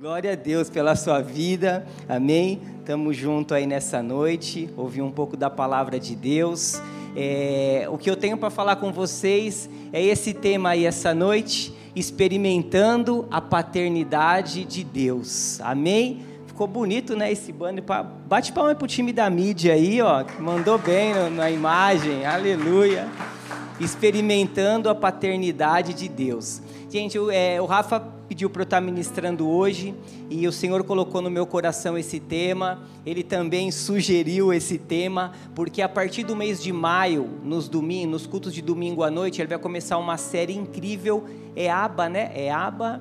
Glória 0.00 0.32
a 0.32 0.34
Deus 0.34 0.70
pela 0.70 0.96
sua 0.96 1.20
vida, 1.20 1.86
amém? 2.08 2.58
Estamos 2.78 3.14
juntos 3.14 3.54
aí 3.54 3.66
nessa 3.66 4.02
noite, 4.02 4.66
ouvir 4.74 5.02
um 5.02 5.10
pouco 5.10 5.36
da 5.36 5.50
palavra 5.50 6.00
de 6.00 6.16
Deus. 6.16 6.80
É, 7.14 7.86
o 7.86 7.98
que 7.98 8.08
eu 8.08 8.16
tenho 8.16 8.38
para 8.38 8.48
falar 8.48 8.76
com 8.76 8.90
vocês 8.90 9.68
é 9.92 10.02
esse 10.02 10.32
tema 10.32 10.70
aí 10.70 10.86
essa 10.86 11.12
noite, 11.12 11.74
experimentando 11.94 13.28
a 13.30 13.42
paternidade 13.42 14.64
de 14.64 14.82
Deus, 14.82 15.60
amém? 15.60 16.22
Ficou 16.46 16.66
bonito, 16.66 17.14
né, 17.14 17.30
esse 17.30 17.52
banner. 17.52 17.84
Bate 18.26 18.52
palma 18.54 18.74
pro 18.74 18.88
time 18.88 19.12
da 19.12 19.28
mídia 19.28 19.74
aí, 19.74 20.00
ó, 20.00 20.24
que 20.24 20.40
mandou 20.40 20.78
bem 20.78 21.12
na 21.28 21.50
imagem, 21.50 22.24
aleluia. 22.24 23.06
Experimentando 23.78 24.88
a 24.88 24.94
paternidade 24.94 25.92
de 25.92 26.08
Deus. 26.08 26.62
Gente, 26.90 27.16
é, 27.30 27.62
o 27.62 27.66
Rafa 27.66 28.00
pediu 28.28 28.50
para 28.50 28.62
eu 28.62 28.64
estar 28.64 28.80
ministrando 28.80 29.48
hoje 29.48 29.94
e 30.28 30.44
o 30.48 30.50
Senhor 30.50 30.82
colocou 30.82 31.22
no 31.22 31.30
meu 31.30 31.46
coração 31.46 31.96
esse 31.96 32.18
tema. 32.18 32.82
Ele 33.06 33.22
também 33.22 33.70
sugeriu 33.70 34.52
esse 34.52 34.76
tema, 34.76 35.30
porque 35.54 35.82
a 35.82 35.88
partir 35.88 36.24
do 36.24 36.34
mês 36.34 36.60
de 36.60 36.72
maio, 36.72 37.30
nos 37.44 37.68
domingos, 37.68 38.10
nos 38.10 38.26
cultos 38.26 38.52
de 38.52 38.60
domingo 38.60 39.04
à 39.04 39.10
noite, 39.10 39.40
ele 39.40 39.46
vai 39.46 39.58
começar 39.58 39.98
uma 39.98 40.16
série 40.16 40.52
incrível. 40.52 41.24
É 41.54 41.70
Aba, 41.70 42.08
né? 42.08 42.32
É 42.34 42.50
Aba. 42.50 43.00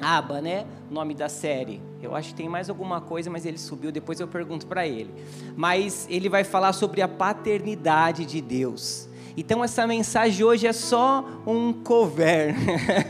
Aba, 0.00 0.40
né? 0.40 0.64
O 0.90 0.94
nome 0.94 1.12
da 1.12 1.28
série. 1.28 1.82
Eu 2.02 2.16
acho 2.16 2.30
que 2.30 2.34
tem 2.34 2.48
mais 2.48 2.70
alguma 2.70 2.98
coisa, 2.98 3.28
mas 3.28 3.44
ele 3.44 3.58
subiu, 3.58 3.92
depois 3.92 4.20
eu 4.20 4.26
pergunto 4.26 4.66
para 4.66 4.86
ele. 4.86 5.10
Mas 5.54 6.06
ele 6.08 6.30
vai 6.30 6.44
falar 6.44 6.72
sobre 6.72 7.02
a 7.02 7.08
paternidade 7.08 8.24
de 8.24 8.40
Deus. 8.40 9.06
Então 9.36 9.64
essa 9.64 9.86
mensagem 9.86 10.44
hoje 10.44 10.66
é 10.66 10.72
só 10.72 11.24
um 11.46 11.72
cover, 11.72 12.54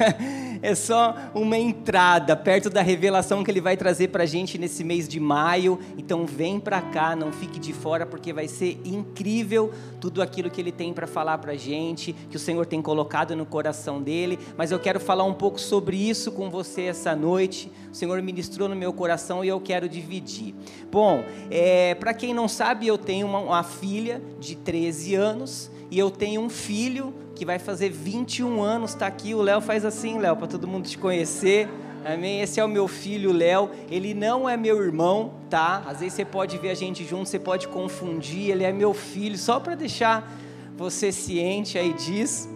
é 0.62 0.74
só 0.76 1.16
uma 1.34 1.58
entrada 1.58 2.36
perto 2.36 2.70
da 2.70 2.80
revelação 2.80 3.42
que 3.42 3.50
ele 3.50 3.60
vai 3.60 3.76
trazer 3.76 4.08
para 4.08 4.22
a 4.22 4.26
gente 4.26 4.56
nesse 4.56 4.84
mês 4.84 5.08
de 5.08 5.18
maio. 5.18 5.80
Então 5.98 6.24
vem 6.24 6.60
para 6.60 6.80
cá, 6.80 7.16
não 7.16 7.32
fique 7.32 7.58
de 7.58 7.72
fora, 7.72 8.06
porque 8.06 8.32
vai 8.32 8.46
ser 8.46 8.80
incrível 8.84 9.72
tudo 10.00 10.22
aquilo 10.22 10.48
que 10.48 10.60
ele 10.60 10.70
tem 10.70 10.92
para 10.92 11.08
falar 11.08 11.38
para 11.38 11.52
a 11.52 11.56
gente, 11.56 12.12
que 12.30 12.36
o 12.36 12.40
Senhor 12.40 12.66
tem 12.66 12.80
colocado 12.80 13.34
no 13.34 13.44
coração 13.44 14.00
dele. 14.00 14.38
Mas 14.56 14.70
eu 14.70 14.78
quero 14.78 15.00
falar 15.00 15.24
um 15.24 15.34
pouco 15.34 15.60
sobre 15.60 15.96
isso 15.96 16.30
com 16.30 16.48
você 16.48 16.82
essa 16.82 17.16
noite. 17.16 17.70
O 17.90 17.96
Senhor 17.96 18.22
ministrou 18.22 18.68
no 18.68 18.76
meu 18.76 18.92
coração 18.92 19.44
e 19.44 19.48
eu 19.48 19.60
quero 19.60 19.88
dividir. 19.88 20.54
Bom, 20.90 21.24
é, 21.50 21.96
para 21.96 22.14
quem 22.14 22.32
não 22.32 22.46
sabe, 22.46 22.86
eu 22.86 22.96
tenho 22.96 23.26
uma, 23.26 23.40
uma 23.40 23.62
filha 23.64 24.22
de 24.38 24.54
13 24.54 25.16
anos 25.16 25.71
e 25.92 25.98
eu 25.98 26.10
tenho 26.10 26.40
um 26.40 26.48
filho 26.48 27.12
que 27.34 27.44
vai 27.44 27.58
fazer 27.58 27.90
21 27.90 28.62
anos, 28.62 28.92
está 28.92 29.06
aqui. 29.06 29.34
O 29.34 29.42
Léo 29.42 29.60
faz 29.60 29.84
assim, 29.84 30.18
Léo, 30.18 30.34
para 30.34 30.46
todo 30.46 30.66
mundo 30.66 30.88
te 30.88 30.96
conhecer. 30.96 31.68
Amém? 32.02 32.40
Esse 32.40 32.58
é 32.58 32.64
o 32.64 32.68
meu 32.68 32.88
filho, 32.88 33.30
Léo. 33.30 33.68
Ele 33.90 34.14
não 34.14 34.48
é 34.48 34.56
meu 34.56 34.82
irmão, 34.82 35.34
tá? 35.50 35.82
Às 35.86 36.00
vezes 36.00 36.14
você 36.14 36.24
pode 36.24 36.56
ver 36.56 36.70
a 36.70 36.74
gente 36.74 37.04
junto, 37.04 37.28
você 37.28 37.38
pode 37.38 37.68
confundir. 37.68 38.48
Ele 38.48 38.64
é 38.64 38.72
meu 38.72 38.94
filho, 38.94 39.36
só 39.36 39.60
para 39.60 39.74
deixar 39.74 40.32
você 40.78 41.12
ciente 41.12 41.76
aí 41.76 41.92
disso. 41.92 42.48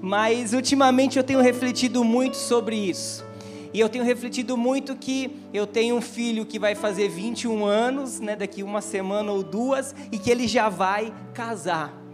Mas 0.00 0.54
ultimamente 0.54 1.18
eu 1.18 1.24
tenho 1.24 1.42
refletido 1.42 2.02
muito 2.02 2.38
sobre 2.38 2.74
isso. 2.74 3.22
E 3.74 3.80
eu 3.80 3.90
tenho 3.90 4.02
refletido 4.02 4.56
muito 4.56 4.96
que 4.96 5.36
eu 5.52 5.66
tenho 5.66 5.94
um 5.94 6.00
filho 6.00 6.46
que 6.46 6.58
vai 6.58 6.74
fazer 6.74 7.10
21 7.10 7.66
anos, 7.66 8.18
né, 8.18 8.34
daqui 8.34 8.62
uma 8.62 8.80
semana 8.80 9.30
ou 9.30 9.42
duas, 9.42 9.94
e 10.10 10.18
que 10.18 10.30
ele 10.30 10.48
já 10.48 10.70
vai 10.70 11.12
casar. 11.34 12.07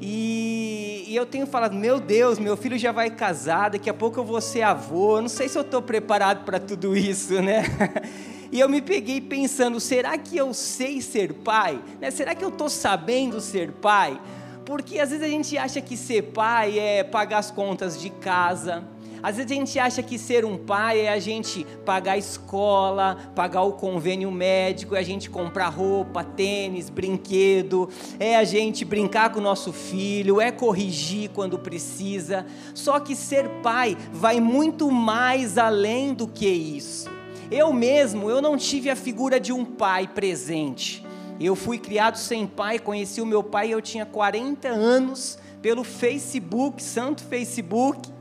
E, 0.00 1.04
e, 1.08 1.16
eu 1.16 1.26
tenho 1.26 1.46
falado, 1.46 1.74
meu 1.74 1.98
Deus, 1.98 2.38
meu 2.38 2.56
filho 2.56 2.78
já 2.78 2.92
vai 2.92 3.10
casar, 3.10 3.70
daqui 3.70 3.90
a 3.90 3.94
pouco 3.94 4.20
eu 4.20 4.24
vou 4.24 4.40
ser 4.40 4.62
avô, 4.62 5.20
não 5.20 5.28
sei 5.28 5.48
se 5.48 5.58
eu 5.58 5.62
estou 5.62 5.82
preparado 5.82 6.44
para 6.44 6.60
tudo 6.60 6.96
isso, 6.96 7.40
né? 7.42 7.64
E 8.50 8.60
eu 8.60 8.68
me 8.68 8.80
peguei 8.80 9.20
pensando, 9.20 9.78
será 9.78 10.16
que 10.16 10.34
eu 10.34 10.54
sei 10.54 11.02
ser 11.02 11.34
pai? 11.34 11.78
Né? 12.00 12.10
Será 12.10 12.34
que 12.34 12.42
eu 12.42 12.48
estou 12.48 12.70
sabendo 12.70 13.42
ser 13.42 13.72
pai? 13.72 14.18
Porque 14.64 14.98
às 14.98 15.10
vezes 15.10 15.22
a 15.22 15.28
gente 15.28 15.58
acha 15.58 15.82
que 15.82 15.98
ser 15.98 16.22
pai 16.32 16.78
é 16.78 17.04
pagar 17.04 17.38
as 17.38 17.50
contas 17.50 18.00
de 18.00 18.08
casa, 18.08 18.84
às 19.22 19.36
vezes 19.36 19.50
a 19.50 19.54
gente 19.54 19.78
acha 19.78 20.02
que 20.02 20.18
ser 20.18 20.44
um 20.44 20.56
pai 20.56 21.00
é 21.00 21.08
a 21.08 21.18
gente 21.18 21.66
pagar 21.84 22.12
a 22.12 22.18
escola, 22.18 23.16
pagar 23.34 23.62
o 23.62 23.72
convênio 23.72 24.30
médico, 24.30 24.94
é 24.94 25.00
a 25.00 25.02
gente 25.02 25.28
comprar 25.28 25.68
roupa, 25.68 26.22
tênis, 26.22 26.88
brinquedo, 26.88 27.88
é 28.18 28.36
a 28.36 28.44
gente 28.44 28.84
brincar 28.84 29.30
com 29.30 29.40
o 29.40 29.42
nosso 29.42 29.72
filho, 29.72 30.40
é 30.40 30.52
corrigir 30.52 31.30
quando 31.30 31.58
precisa. 31.58 32.46
Só 32.74 33.00
que 33.00 33.16
ser 33.16 33.48
pai 33.62 33.96
vai 34.12 34.40
muito 34.40 34.90
mais 34.90 35.58
além 35.58 36.14
do 36.14 36.28
que 36.28 36.48
isso. 36.48 37.10
Eu 37.50 37.72
mesmo, 37.72 38.30
eu 38.30 38.42
não 38.42 38.56
tive 38.56 38.90
a 38.90 38.96
figura 38.96 39.40
de 39.40 39.52
um 39.52 39.64
pai 39.64 40.06
presente. 40.06 41.04
Eu 41.40 41.56
fui 41.56 41.78
criado 41.78 42.16
sem 42.16 42.46
pai, 42.46 42.78
conheci 42.78 43.20
o 43.20 43.26
meu 43.26 43.42
pai, 43.42 43.72
eu 43.72 43.80
tinha 43.80 44.04
40 44.04 44.68
anos 44.68 45.38
pelo 45.62 45.82
Facebook, 45.82 46.82
santo 46.82 47.22
Facebook 47.24 48.17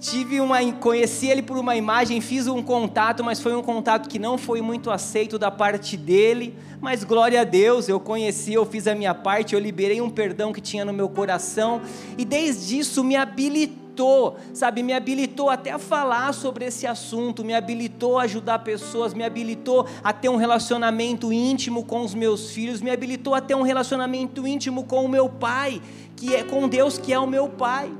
tive 0.00 0.40
uma 0.40 0.58
conheci 0.72 1.26
ele 1.26 1.42
por 1.42 1.56
uma 1.56 1.76
imagem, 1.76 2.20
fiz 2.20 2.46
um 2.46 2.62
contato, 2.62 3.24
mas 3.24 3.40
foi 3.40 3.54
um 3.54 3.62
contato 3.62 4.08
que 4.08 4.18
não 4.18 4.38
foi 4.38 4.60
muito 4.60 4.90
aceito 4.90 5.38
da 5.38 5.50
parte 5.50 5.96
dele. 5.96 6.54
Mas 6.80 7.02
glória 7.02 7.40
a 7.40 7.44
Deus, 7.44 7.88
eu 7.88 7.98
conheci, 7.98 8.54
eu 8.54 8.64
fiz 8.64 8.86
a 8.86 8.94
minha 8.94 9.14
parte, 9.14 9.54
eu 9.54 9.60
liberei 9.60 10.00
um 10.00 10.08
perdão 10.08 10.52
que 10.52 10.60
tinha 10.60 10.84
no 10.84 10.92
meu 10.92 11.08
coração 11.08 11.82
e 12.16 12.24
desde 12.24 12.78
isso 12.78 13.02
me 13.02 13.16
habilitou, 13.16 14.36
sabe, 14.54 14.84
me 14.84 14.92
habilitou 14.92 15.50
até 15.50 15.72
a 15.72 15.78
falar 15.78 16.32
sobre 16.32 16.66
esse 16.66 16.86
assunto, 16.86 17.44
me 17.44 17.52
habilitou 17.52 18.20
a 18.20 18.22
ajudar 18.22 18.60
pessoas, 18.60 19.12
me 19.12 19.24
habilitou 19.24 19.86
a 20.04 20.12
ter 20.12 20.28
um 20.28 20.36
relacionamento 20.36 21.32
íntimo 21.32 21.84
com 21.84 22.02
os 22.02 22.14
meus 22.14 22.52
filhos, 22.52 22.80
me 22.80 22.92
habilitou 22.92 23.34
a 23.34 23.40
ter 23.40 23.56
um 23.56 23.62
relacionamento 23.62 24.46
íntimo 24.46 24.84
com 24.84 25.04
o 25.04 25.08
meu 25.08 25.28
pai, 25.28 25.82
que 26.14 26.36
é 26.36 26.44
com 26.44 26.68
Deus 26.68 26.96
que 26.96 27.12
é 27.12 27.18
o 27.18 27.26
meu 27.26 27.48
pai. 27.48 27.90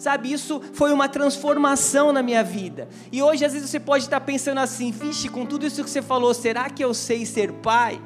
Sabe, 0.00 0.32
isso 0.32 0.62
foi 0.72 0.94
uma 0.94 1.10
transformação 1.10 2.10
na 2.10 2.22
minha 2.22 2.42
vida. 2.42 2.88
E 3.12 3.22
hoje, 3.22 3.44
às 3.44 3.52
vezes, 3.52 3.68
você 3.68 3.78
pode 3.78 4.04
estar 4.04 4.18
pensando 4.20 4.56
assim: 4.56 4.90
vixe, 4.90 5.28
com 5.28 5.44
tudo 5.44 5.66
isso 5.66 5.84
que 5.84 5.90
você 5.90 6.00
falou, 6.00 6.32
será 6.32 6.70
que 6.70 6.82
eu 6.82 6.94
sei 6.94 7.26
ser 7.26 7.52
pai? 7.52 8.00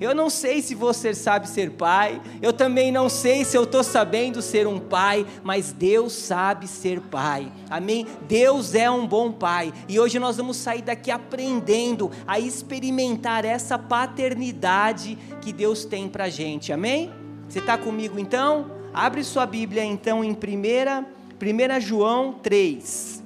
Eu 0.00 0.14
não 0.14 0.30
sei 0.30 0.62
se 0.62 0.74
você 0.74 1.12
sabe 1.14 1.46
ser 1.46 1.72
pai, 1.72 2.18
eu 2.40 2.50
também 2.50 2.90
não 2.90 3.10
sei 3.10 3.44
se 3.44 3.58
eu 3.58 3.64
estou 3.64 3.84
sabendo 3.84 4.40
ser 4.40 4.66
um 4.66 4.78
pai, 4.78 5.26
mas 5.42 5.70
Deus 5.70 6.14
sabe 6.14 6.66
ser 6.66 6.98
pai, 6.98 7.52
amém? 7.68 8.06
Deus 8.26 8.74
é 8.74 8.90
um 8.90 9.06
bom 9.06 9.30
pai, 9.30 9.72
e 9.86 10.00
hoje 10.00 10.18
nós 10.18 10.38
vamos 10.38 10.56
sair 10.56 10.82
daqui 10.82 11.10
aprendendo 11.10 12.10
a 12.26 12.40
experimentar 12.40 13.44
essa 13.44 13.78
paternidade 13.78 15.16
que 15.42 15.52
Deus 15.52 15.84
tem 15.84 16.08
para 16.08 16.28
gente, 16.30 16.72
amém? 16.72 17.12
Você 17.48 17.60
está 17.60 17.78
comigo 17.78 18.18
então? 18.18 18.70
Abre 18.92 19.22
sua 19.22 19.46
Bíblia 19.46 19.84
então 19.84 20.24
em 20.24 20.34
primeira 20.34 21.13
1 21.40 21.80
João 21.80 22.32
3. 22.34 23.22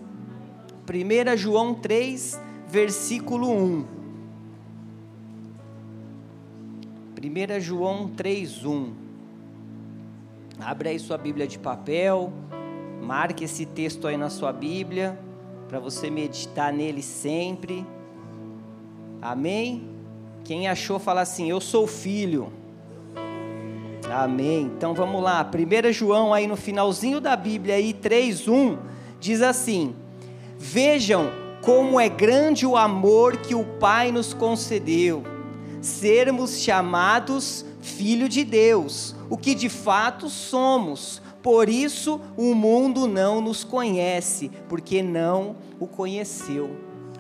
1 0.89 1.37
João 1.37 1.75
3, 1.75 2.41
versículo 2.67 3.51
1. 3.51 3.85
1 7.21 7.61
João 7.61 8.09
3, 8.09 8.65
1. 8.65 8.93
Abre 10.61 10.89
aí 10.89 10.99
sua 10.99 11.19
Bíblia 11.19 11.47
de 11.47 11.59
papel, 11.59 12.33
marque 13.03 13.45
esse 13.45 13.67
texto 13.67 14.07
aí 14.07 14.17
na 14.17 14.31
sua 14.31 14.53
Bíblia, 14.53 15.19
para 15.69 15.79
você 15.79 16.11
meditar 16.11 16.73
nele 16.73 17.03
sempre. 17.03 17.87
Amém? 19.21 19.89
Quem 20.45 20.67
achou, 20.67 20.99
fala 20.99 21.21
assim: 21.21 21.51
Eu 21.51 21.61
sou 21.61 21.87
filho. 21.87 22.53
Amém. 24.11 24.71
Então 24.77 24.95
vamos 24.95 25.23
lá. 25.23 25.45
1 25.45 25.93
João 25.93 26.33
aí 26.33 26.47
no 26.47 26.57
finalzinho 26.57 27.21
da 27.21 27.37
Bíblia 27.37 27.75
aí 27.75 27.93
3:1 27.93 28.79
diz 29.21 29.43
assim: 29.43 29.95
Vejam 30.59 31.31
como 31.63 32.01
é 32.01 32.09
grande 32.09 32.65
o 32.65 32.77
amor 32.77 33.37
que 33.37 33.55
o 33.55 33.65
Pai 33.65 34.11
nos 34.11 34.33
concedeu, 34.33 35.23
sermos 35.83 36.61
chamados 36.61 37.65
filho 37.81 38.29
de 38.29 38.45
Deus, 38.45 39.15
o 39.29 39.37
que 39.37 39.55
de 39.55 39.69
fato 39.69 40.29
somos. 40.29 41.21
Por 41.43 41.69
isso 41.69 42.21
o 42.37 42.55
mundo 42.55 43.07
não 43.07 43.41
nos 43.41 43.63
conhece, 43.65 44.51
porque 44.69 45.03
não 45.03 45.57
o 45.79 45.87
conheceu. 45.87 46.71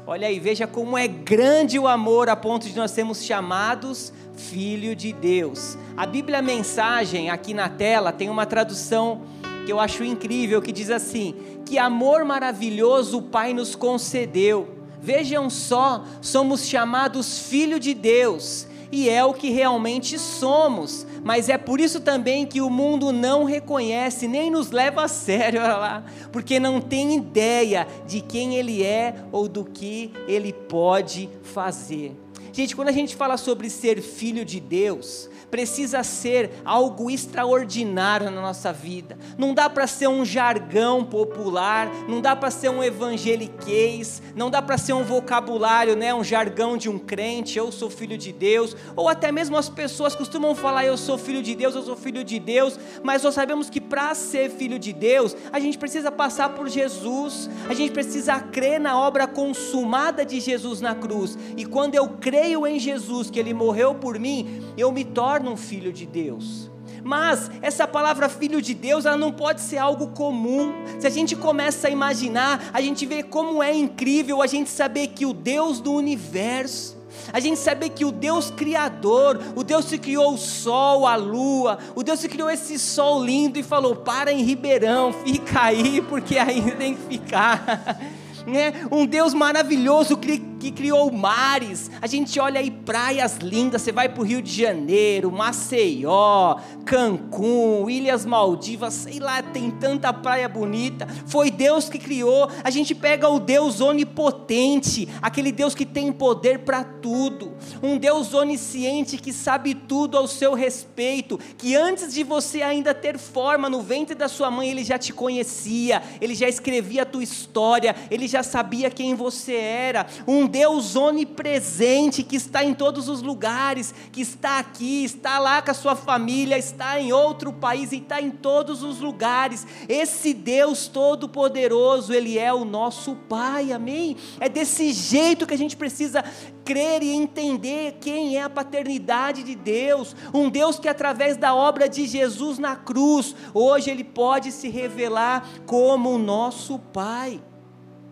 Olha 0.06 0.26
aí, 0.26 0.40
veja 0.40 0.66
como 0.66 0.96
é 0.96 1.06
grande 1.06 1.78
o 1.78 1.86
amor 1.86 2.28
a 2.28 2.36
ponto 2.36 2.66
de 2.66 2.74
nós 2.74 2.90
sermos 2.90 3.22
chamados 3.22 4.12
filho 4.38 4.94
de 4.94 5.12
Deus. 5.12 5.76
A 5.96 6.06
Bíblia 6.06 6.40
Mensagem, 6.40 7.28
aqui 7.28 7.52
na 7.52 7.68
tela, 7.68 8.12
tem 8.12 8.30
uma 8.30 8.46
tradução 8.46 9.22
que 9.66 9.72
eu 9.72 9.80
acho 9.80 10.04
incrível, 10.04 10.62
que 10.62 10.72
diz 10.72 10.90
assim: 10.90 11.34
Que 11.66 11.78
amor 11.78 12.24
maravilhoso 12.24 13.18
o 13.18 13.22
Pai 13.22 13.52
nos 13.52 13.74
concedeu. 13.74 14.68
Vejam 15.00 15.48
só, 15.50 16.04
somos 16.20 16.66
chamados 16.66 17.38
filho 17.38 17.78
de 17.78 17.94
Deus. 17.94 18.66
e 18.90 19.10
é 19.10 19.22
o 19.22 19.34
que 19.34 19.50
realmente 19.50 20.18
somos. 20.18 21.06
Mas 21.22 21.50
é 21.50 21.58
por 21.58 21.78
isso 21.78 22.00
também 22.00 22.46
que 22.46 22.62
o 22.62 22.70
mundo 22.70 23.12
não 23.12 23.44
reconhece, 23.44 24.26
nem 24.26 24.50
nos 24.50 24.70
leva 24.70 25.04
a 25.04 25.08
sério, 25.08 25.60
olha 25.62 25.76
lá, 25.76 26.04
porque 26.32 26.58
não 26.58 26.80
tem 26.80 27.14
ideia 27.16 27.86
de 28.06 28.22
quem 28.22 28.54
ele 28.54 28.82
é 28.82 29.14
ou 29.30 29.46
do 29.46 29.64
que 29.64 30.10
ele 30.26 30.52
pode 30.52 31.28
fazer. 31.42 32.16
Gente, 32.52 32.74
quando 32.74 32.88
a 32.88 32.92
gente 32.92 33.14
fala 33.14 33.36
sobre 33.36 33.68
ser 33.70 34.00
filho 34.00 34.44
de 34.44 34.60
Deus, 34.60 35.28
precisa 35.50 36.02
ser 36.02 36.50
algo 36.64 37.10
extraordinário 37.10 38.30
na 38.30 38.40
nossa 38.40 38.72
vida. 38.72 39.18
Não 39.36 39.54
dá 39.54 39.68
para 39.68 39.86
ser 39.86 40.08
um 40.08 40.24
jargão 40.24 41.04
popular, 41.04 41.90
não 42.08 42.20
dá 42.20 42.36
para 42.36 42.50
ser 42.50 42.68
um 42.68 42.82
evangeliquez, 42.82 44.22
não 44.34 44.50
dá 44.50 44.60
para 44.60 44.76
ser 44.76 44.92
um 44.92 45.04
vocabulário, 45.04 45.96
né, 45.96 46.14
um 46.14 46.24
jargão 46.24 46.76
de 46.76 46.88
um 46.88 46.98
crente, 46.98 47.58
eu 47.58 47.72
sou 47.72 47.90
filho 47.90 48.18
de 48.18 48.32
Deus, 48.32 48.76
ou 48.94 49.08
até 49.08 49.32
mesmo 49.32 49.56
as 49.56 49.68
pessoas 49.68 50.14
costumam 50.14 50.54
falar 50.54 50.84
eu 50.84 50.96
sou 50.96 51.16
filho 51.16 51.42
de 51.42 51.54
Deus, 51.54 51.74
eu 51.74 51.82
sou 51.82 51.96
filho 51.96 52.22
de 52.22 52.38
Deus, 52.38 52.78
mas 53.02 53.22
nós 53.22 53.34
sabemos 53.34 53.70
que 53.70 53.80
para 53.80 54.14
ser 54.14 54.50
filho 54.50 54.78
de 54.78 54.92
Deus, 54.92 55.34
a 55.52 55.58
gente 55.58 55.78
precisa 55.78 56.10
passar 56.10 56.50
por 56.50 56.68
Jesus, 56.68 57.48
a 57.68 57.74
gente 57.74 57.92
precisa 57.92 58.38
crer 58.40 58.80
na 58.80 58.98
obra 58.98 59.26
consumada 59.26 60.24
de 60.24 60.40
Jesus 60.40 60.80
na 60.80 60.94
cruz. 60.94 61.38
E 61.56 61.64
quando 61.64 61.94
eu 61.94 62.08
creio 62.08 62.37
em 62.66 62.78
Jesus, 62.78 63.30
que 63.30 63.38
ele 63.38 63.54
morreu 63.54 63.94
por 63.94 64.18
mim, 64.18 64.62
eu 64.76 64.90
me 64.92 65.04
torno 65.04 65.52
um 65.52 65.56
filho 65.56 65.92
de 65.92 66.06
Deus. 66.06 66.70
Mas 67.02 67.50
essa 67.62 67.86
palavra 67.86 68.28
filho 68.28 68.60
de 68.60 68.74
Deus, 68.74 69.06
ela 69.06 69.16
não 69.16 69.32
pode 69.32 69.60
ser 69.60 69.78
algo 69.78 70.08
comum. 70.08 70.72
Se 70.98 71.06
a 71.06 71.10
gente 71.10 71.36
começa 71.36 71.88
a 71.88 71.90
imaginar, 71.90 72.70
a 72.72 72.80
gente 72.80 73.06
vê 73.06 73.22
como 73.22 73.62
é 73.62 73.74
incrível 73.74 74.42
a 74.42 74.46
gente 74.46 74.70
saber 74.70 75.08
que 75.08 75.24
o 75.24 75.32
Deus 75.32 75.80
do 75.80 75.92
universo, 75.92 76.98
a 77.32 77.40
gente 77.40 77.58
saber 77.58 77.90
que 77.90 78.04
o 78.04 78.12
Deus 78.12 78.50
Criador, 78.50 79.40
o 79.54 79.62
Deus 79.62 79.86
que 79.86 79.98
criou 79.98 80.34
o 80.34 80.38
sol, 80.38 81.06
a 81.06 81.16
lua, 81.16 81.78
o 81.94 82.02
Deus 82.02 82.20
que 82.20 82.28
criou 82.28 82.50
esse 82.50 82.78
sol 82.78 83.24
lindo 83.24 83.58
e 83.58 83.62
falou: 83.62 83.96
para 83.96 84.32
em 84.32 84.42
Ribeirão, 84.42 85.12
fica 85.12 85.62
aí, 85.62 86.00
porque 86.02 86.38
aí 86.38 86.70
tem 86.72 86.94
que 86.94 87.02
ficar. 87.02 87.98
né? 88.46 88.72
Um 88.90 89.06
Deus 89.06 89.34
maravilhoso 89.34 90.16
que, 90.16 90.38
que 90.58 90.70
criou 90.70 91.10
mares. 91.10 91.90
A 92.00 92.06
gente 92.06 92.38
olha 92.40 92.60
aí 92.60 92.70
praias 92.70 93.36
lindas, 93.36 93.82
você 93.82 93.92
vai 93.92 94.08
para 94.08 94.20
o 94.20 94.24
Rio 94.24 94.42
de 94.42 94.62
Janeiro, 94.62 95.30
Maceió, 95.30 96.56
Cancún, 96.84 97.88
Ilhas 97.88 98.24
Maldivas, 98.24 98.94
sei 98.94 99.20
lá, 99.20 99.42
tem 99.42 99.70
tanta 99.70 100.12
praia 100.12 100.48
bonita. 100.48 101.06
Foi 101.26 101.50
Deus 101.50 101.88
que 101.88 101.98
criou. 101.98 102.50
A 102.64 102.70
gente 102.70 102.94
pega 102.94 103.28
o 103.28 103.38
Deus 103.38 103.80
onipotente, 103.80 105.08
aquele 105.22 105.52
Deus 105.52 105.74
que 105.74 105.86
tem 105.86 106.12
poder 106.12 106.60
para 106.60 106.82
tudo, 106.82 107.54
um 107.82 107.96
Deus 107.96 108.34
onisciente 108.34 109.16
que 109.16 109.32
sabe 109.32 109.74
tudo 109.74 110.16
ao 110.16 110.26
seu 110.26 110.54
respeito, 110.54 111.38
que 111.56 111.76
antes 111.76 112.12
de 112.12 112.22
você 112.24 112.62
ainda 112.62 112.92
ter 112.94 113.18
forma 113.18 113.68
no 113.68 113.80
ventre 113.80 114.14
da 114.14 114.28
sua 114.28 114.50
mãe, 114.50 114.70
ele 114.70 114.84
já 114.84 114.98
te 114.98 115.12
conhecia, 115.12 116.02
ele 116.20 116.34
já 116.34 116.48
escrevia 116.48 117.02
a 117.02 117.06
tua 117.06 117.22
história, 117.22 117.94
ele 118.10 118.26
já 118.26 118.42
sabia 118.42 118.90
quem 118.90 119.14
você 119.14 119.54
era, 119.54 120.06
um 120.26 120.47
Deus 120.48 120.96
onipresente 120.96 122.22
que 122.22 122.36
está 122.36 122.64
em 122.64 122.74
todos 122.74 123.08
os 123.08 123.22
lugares, 123.22 123.94
que 124.10 124.20
está 124.20 124.58
aqui, 124.58 125.04
está 125.04 125.38
lá 125.38 125.62
com 125.62 125.70
a 125.70 125.74
sua 125.74 125.94
família, 125.94 126.58
está 126.58 127.00
em 127.00 127.12
outro 127.12 127.52
país 127.52 127.92
e 127.92 127.98
está 127.98 128.20
em 128.20 128.30
todos 128.30 128.82
os 128.82 129.00
lugares. 129.00 129.66
Esse 129.88 130.34
Deus 130.34 130.88
todo-poderoso, 130.88 132.12
Ele 132.12 132.38
é 132.38 132.52
o 132.52 132.64
nosso 132.64 133.14
Pai, 133.28 133.72
amém? 133.72 134.16
É 134.40 134.48
desse 134.48 134.92
jeito 134.92 135.46
que 135.46 135.54
a 135.54 135.58
gente 135.58 135.76
precisa 135.76 136.24
crer 136.64 137.02
e 137.02 137.10
entender 137.10 137.96
quem 138.00 138.36
é 138.36 138.42
a 138.42 138.50
paternidade 138.50 139.42
de 139.42 139.54
Deus, 139.54 140.14
um 140.34 140.50
Deus 140.50 140.78
que 140.78 140.88
através 140.88 141.36
da 141.36 141.54
obra 141.54 141.88
de 141.88 142.06
Jesus 142.06 142.58
na 142.58 142.76
cruz, 142.76 143.34
hoje 143.54 143.90
Ele 143.90 144.04
pode 144.04 144.52
se 144.52 144.68
revelar 144.68 145.48
como 145.66 146.10
o 146.10 146.18
nosso 146.18 146.78
Pai. 146.78 147.40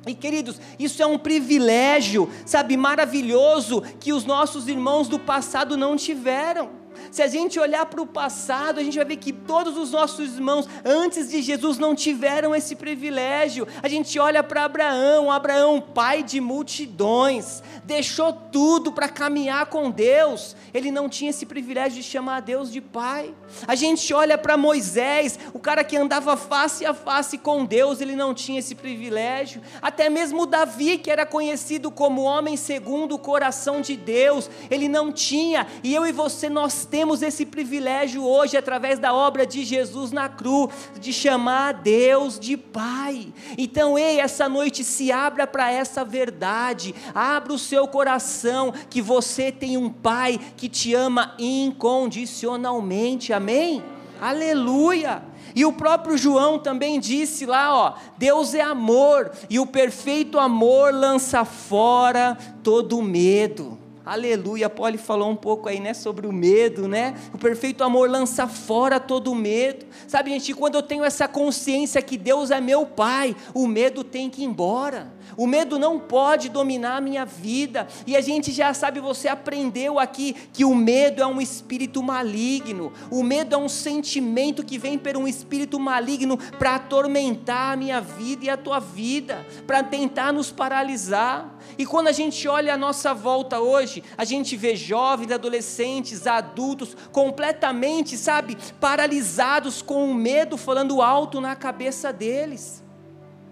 E 0.07 0.15
queridos, 0.15 0.61
isso 0.79 1.03
é 1.03 1.07
um 1.07 1.19
privilégio, 1.19 2.31
sabe, 2.45 2.77
maravilhoso 2.77 3.83
que 3.99 4.13
os 4.13 4.25
nossos 4.25 4.69
irmãos 4.69 5.09
do 5.09 5.19
passado 5.19 5.77
não 5.77 5.97
tiveram. 5.97 6.86
Se 7.17 7.23
a 7.23 7.29
gente 7.29 7.59
olhar 7.59 7.87
para 7.87 8.03
o 8.03 8.07
passado, 8.07 8.79
a 8.79 8.83
gente 8.83 8.99
vai 8.99 9.07
ver 9.07 9.17
que 9.17 9.33
todos 9.33 9.79
os 9.79 9.91
nossos 9.91 10.35
irmãos 10.35 10.69
antes 10.85 11.31
de 11.31 11.41
Jesus 11.41 11.79
não 11.79 11.95
tiveram 11.95 12.55
esse 12.55 12.77
privilégio. 12.77 13.67
A 13.83 13.89
gente 13.89 14.19
olha 14.19 14.43
para 14.43 14.65
Abraão, 14.65 15.33
Abraão, 15.33 15.81
pai 15.81 16.23
de 16.23 16.43
multidões, 16.43 17.63
deixou 17.85 18.35
tudo 18.35 18.93
para 18.93 19.09
caminhar 19.09 19.65
com 19.65 19.91
Deus. 19.91 20.55
Ele 20.75 20.91
não 20.91 21.09
tinha 21.09 21.31
esse 21.31 21.47
privilégio 21.47 22.03
de 22.03 22.07
chamar 22.07 22.41
Deus 22.43 22.71
de 22.71 22.83
pai. 22.83 23.35
A 23.67 23.75
gente 23.75 24.13
olha 24.13 24.37
para 24.37 24.59
Moisés, 24.59 25.39
o 25.55 25.59
cara 25.59 25.83
que 25.83 25.97
andava 25.97 26.37
face 26.37 26.85
a 26.85 26.93
face 26.93 27.39
com 27.39 27.65
Deus, 27.65 28.03
ele 28.03 28.15
não 28.15 28.35
tinha 28.35 28.59
esse 28.59 28.75
privilégio. 28.75 29.63
Até 29.81 30.11
mesmo 30.11 30.45
Davi, 30.45 30.99
que 30.99 31.11
era 31.11 31.25
conhecido 31.25 31.91
como 31.91 32.25
homem 32.25 32.59
segundo 32.59 33.15
o 33.15 33.19
coração 33.19 33.81
de 33.81 33.97
Deus, 33.97 34.51
ele 34.71 34.87
não 34.87 35.11
tinha. 35.11 35.67
E 35.83 35.95
eu 35.95 36.07
e 36.07 36.13
você 36.13 36.51
nós 36.51 36.85
temos 36.85 37.06
esse 37.15 37.47
privilégio 37.47 38.25
hoje, 38.25 38.57
através 38.57 38.99
da 38.99 39.13
obra 39.15 39.47
de 39.47 39.65
Jesus 39.65 40.11
na 40.13 40.29
cruz, 40.29 40.73
de 41.01 41.13
chamar 41.13 41.75
Deus 41.75 42.39
de 42.39 42.57
Pai. 42.57 43.33
Então, 43.57 43.99
ei, 43.99 44.21
essa 44.21 44.49
noite 44.49 44.83
se 44.85 45.13
abra 45.13 45.47
para 45.47 45.71
essa 45.71 46.05
verdade, 46.05 46.95
abra 47.15 47.53
o 47.53 47.59
seu 47.59 47.87
coração, 47.87 48.73
que 48.91 49.01
você 49.03 49.53
tem 49.53 49.77
um 49.77 49.91
Pai 49.91 50.41
que 50.57 50.69
te 50.69 50.95
ama 50.95 51.35
incondicionalmente, 51.39 53.33
amém? 53.33 53.83
Aleluia! 54.21 55.23
E 55.55 55.65
o 55.65 55.73
próprio 55.73 56.19
João 56.19 56.59
também 56.59 57.01
disse 57.01 57.47
lá, 57.47 57.75
ó, 57.75 57.95
Deus 58.19 58.53
é 58.55 58.61
amor, 58.61 59.31
e 59.49 59.59
o 59.59 59.67
perfeito 59.67 60.39
amor 60.39 60.93
lança 60.93 61.47
fora 61.47 62.37
todo 62.63 63.01
medo. 63.01 63.86
Aleluia. 64.07 64.71
Paulo 64.71 64.97
falou 64.99 65.29
um 65.29 65.35
pouco 65.35 65.69
aí, 65.69 65.81
né, 65.81 65.93
sobre 65.93 66.29
o 66.29 66.33
medo, 66.33 66.87
né? 66.87 67.17
O 67.35 67.39
perfeito 67.39 67.83
amor 67.83 68.09
lança 68.09 68.47
fora 68.47 69.01
todo 69.01 69.33
o 69.33 69.35
medo. 69.35 69.85
Sabe, 70.07 70.31
gente, 70.31 70.55
quando 70.55 70.77
eu 70.77 70.83
tenho 70.83 71.03
essa 71.03 71.27
consciência 71.27 72.01
que 72.01 72.17
Deus 72.17 72.53
é 72.53 72.61
meu 72.61 72.87
Pai, 72.87 73.35
o 73.53 73.67
medo 73.67 74.05
tem 74.05 74.31
que 74.31 74.43
ir 74.43 74.45
embora. 74.45 75.13
O 75.37 75.45
medo 75.45 75.77
não 75.77 75.99
pode 75.99 76.49
dominar 76.49 76.99
a 76.99 77.01
minha 77.01 77.25
vida. 77.25 77.89
E 78.07 78.17
a 78.17 78.21
gente 78.21 78.53
já 78.53 78.73
sabe, 78.73 79.01
você 79.01 79.27
aprendeu 79.27 79.99
aqui 79.99 80.37
que 80.53 80.65
o 80.65 80.73
medo 80.73 81.21
é 81.21 81.27
um 81.27 81.41
espírito 81.41 82.01
maligno. 82.01 82.93
O 83.11 83.25
medo 83.25 83.57
é 83.57 83.59
um 83.59 83.69
sentimento 83.69 84.65
que 84.65 84.79
vem 84.79 84.97
por 84.97 85.17
um 85.17 85.27
espírito 85.27 85.81
maligno 85.81 86.39
para 86.61 86.77
atormentar 86.77 87.73
a 87.73 87.77
minha 87.77 88.01
vida 88.01 88.45
e 88.45 88.51
a 88.51 88.57
tua 88.57 88.79
vida, 88.79 89.45
para 89.67 89.83
tentar 89.83 90.33
nos 90.33 90.53
paralisar. 90.53 91.56
E 91.79 91.85
quando 91.85 92.09
a 92.09 92.13
gente 92.13 92.47
olha 92.49 92.75
a 92.75 92.79
nossa 92.79 93.13
volta 93.13 93.61
hoje, 93.61 94.03
a 94.17 94.25
gente 94.25 94.57
vê 94.57 94.77
jovens, 94.77 95.31
adolescentes, 95.31 96.27
adultos 96.27 96.97
completamente, 97.13 98.17
sabe, 98.17 98.57
paralisados 98.81 99.83
com 99.83 100.11
o 100.11 100.15
medo 100.15 100.57
falando 100.57 101.03
alto 101.03 101.41
na 101.41 101.55
cabeça 101.55 102.13
deles. 102.13 102.86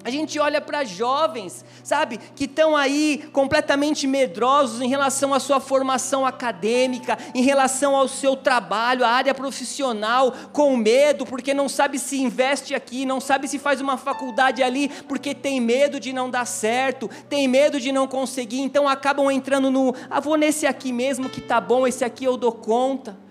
A 0.05 0.11
gente 0.11 0.39
olha 0.39 0.61
para 0.61 0.85
jovens, 0.85 1.65
sabe, 1.83 2.21
que 2.37 2.45
estão 2.45 2.77
aí 2.77 3.27
completamente 3.33 4.07
medrosos 4.07 4.83
em 4.83 4.89
relação 4.89 5.33
à 5.33 5.41
sua 5.41 5.61
formação 5.61 6.27
acadêmica, 6.27 7.17
em 7.35 7.41
relação 7.41 7.97
ao 7.97 8.07
seu 8.07 8.37
trabalho, 8.37 9.03
à 9.03 9.09
área 9.09 9.33
profissional, 9.33 10.35
com 10.53 10.77
medo, 10.77 11.25
porque 11.25 11.55
não 11.55 11.71
sabe 11.71 11.99
se 11.99 12.21
investe 12.21 12.75
aqui, 12.75 13.07
não 13.07 13.19
sabe 13.19 13.49
se 13.49 13.59
faz 13.59 13.81
uma 13.81 13.97
faculdade 13.97 14.63
ali, 14.63 14.91
porque 15.09 15.35
tem 15.35 15.59
medo 15.59 15.99
de 15.99 16.13
não 16.13 16.29
dar 16.29 16.45
certo, 16.45 17.09
tem 17.31 17.49
medo 17.49 17.81
de 17.81 17.91
não 17.91 18.07
conseguir, 18.07 18.61
então 18.61 18.87
acabam 18.87 19.31
entrando 19.31 19.71
no, 19.71 19.95
ah, 20.11 20.21
vou 20.21 20.37
nesse 20.37 20.67
aqui 20.67 20.93
mesmo 20.93 21.31
que 21.31 21.41
tá 21.41 21.59
bom, 21.59 21.87
esse 21.87 22.05
aqui 22.05 22.27
eu 22.27 22.37
dou 22.37 22.53
conta. 22.53 23.24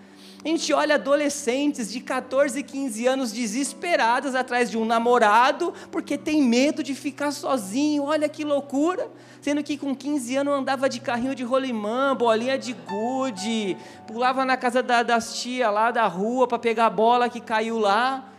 A 0.44 0.48
gente 0.50 0.74
olha 0.74 0.96
adolescentes 0.96 1.90
de 1.90 2.02
14, 2.02 2.62
15 2.62 3.08
anos 3.08 3.32
desesperadas 3.32 4.36
atrás 4.36 4.70
de 4.70 4.78
um 4.78 4.84
namorado, 4.84 5.74
porque 5.90 6.18
tem 6.18 6.44
medo 6.44 6.84
de 6.84 6.94
ficar 6.94 7.32
sozinho. 7.32 8.04
Olha 8.04 8.28
que 8.28 8.44
loucura! 8.44 9.10
Sendo 9.42 9.64
que 9.64 9.78
com 9.78 9.96
15 9.96 10.36
anos 10.36 10.54
andava 10.54 10.90
de 10.90 11.00
carrinho 11.00 11.34
de 11.34 11.44
rolimã, 11.44 12.14
bolinha 12.14 12.58
de 12.58 12.74
gude, 12.74 13.78
pulava 14.06 14.44
na 14.44 14.58
casa 14.58 14.84
da, 14.84 15.02
das 15.02 15.42
tia 15.42 15.70
lá 15.70 15.92
da 15.92 16.08
rua 16.08 16.46
para 16.46 16.60
pegar 16.60 16.88
a 16.88 16.90
bola 16.90 17.30
que 17.30 17.40
caiu 17.40 17.80
lá. 17.80 18.33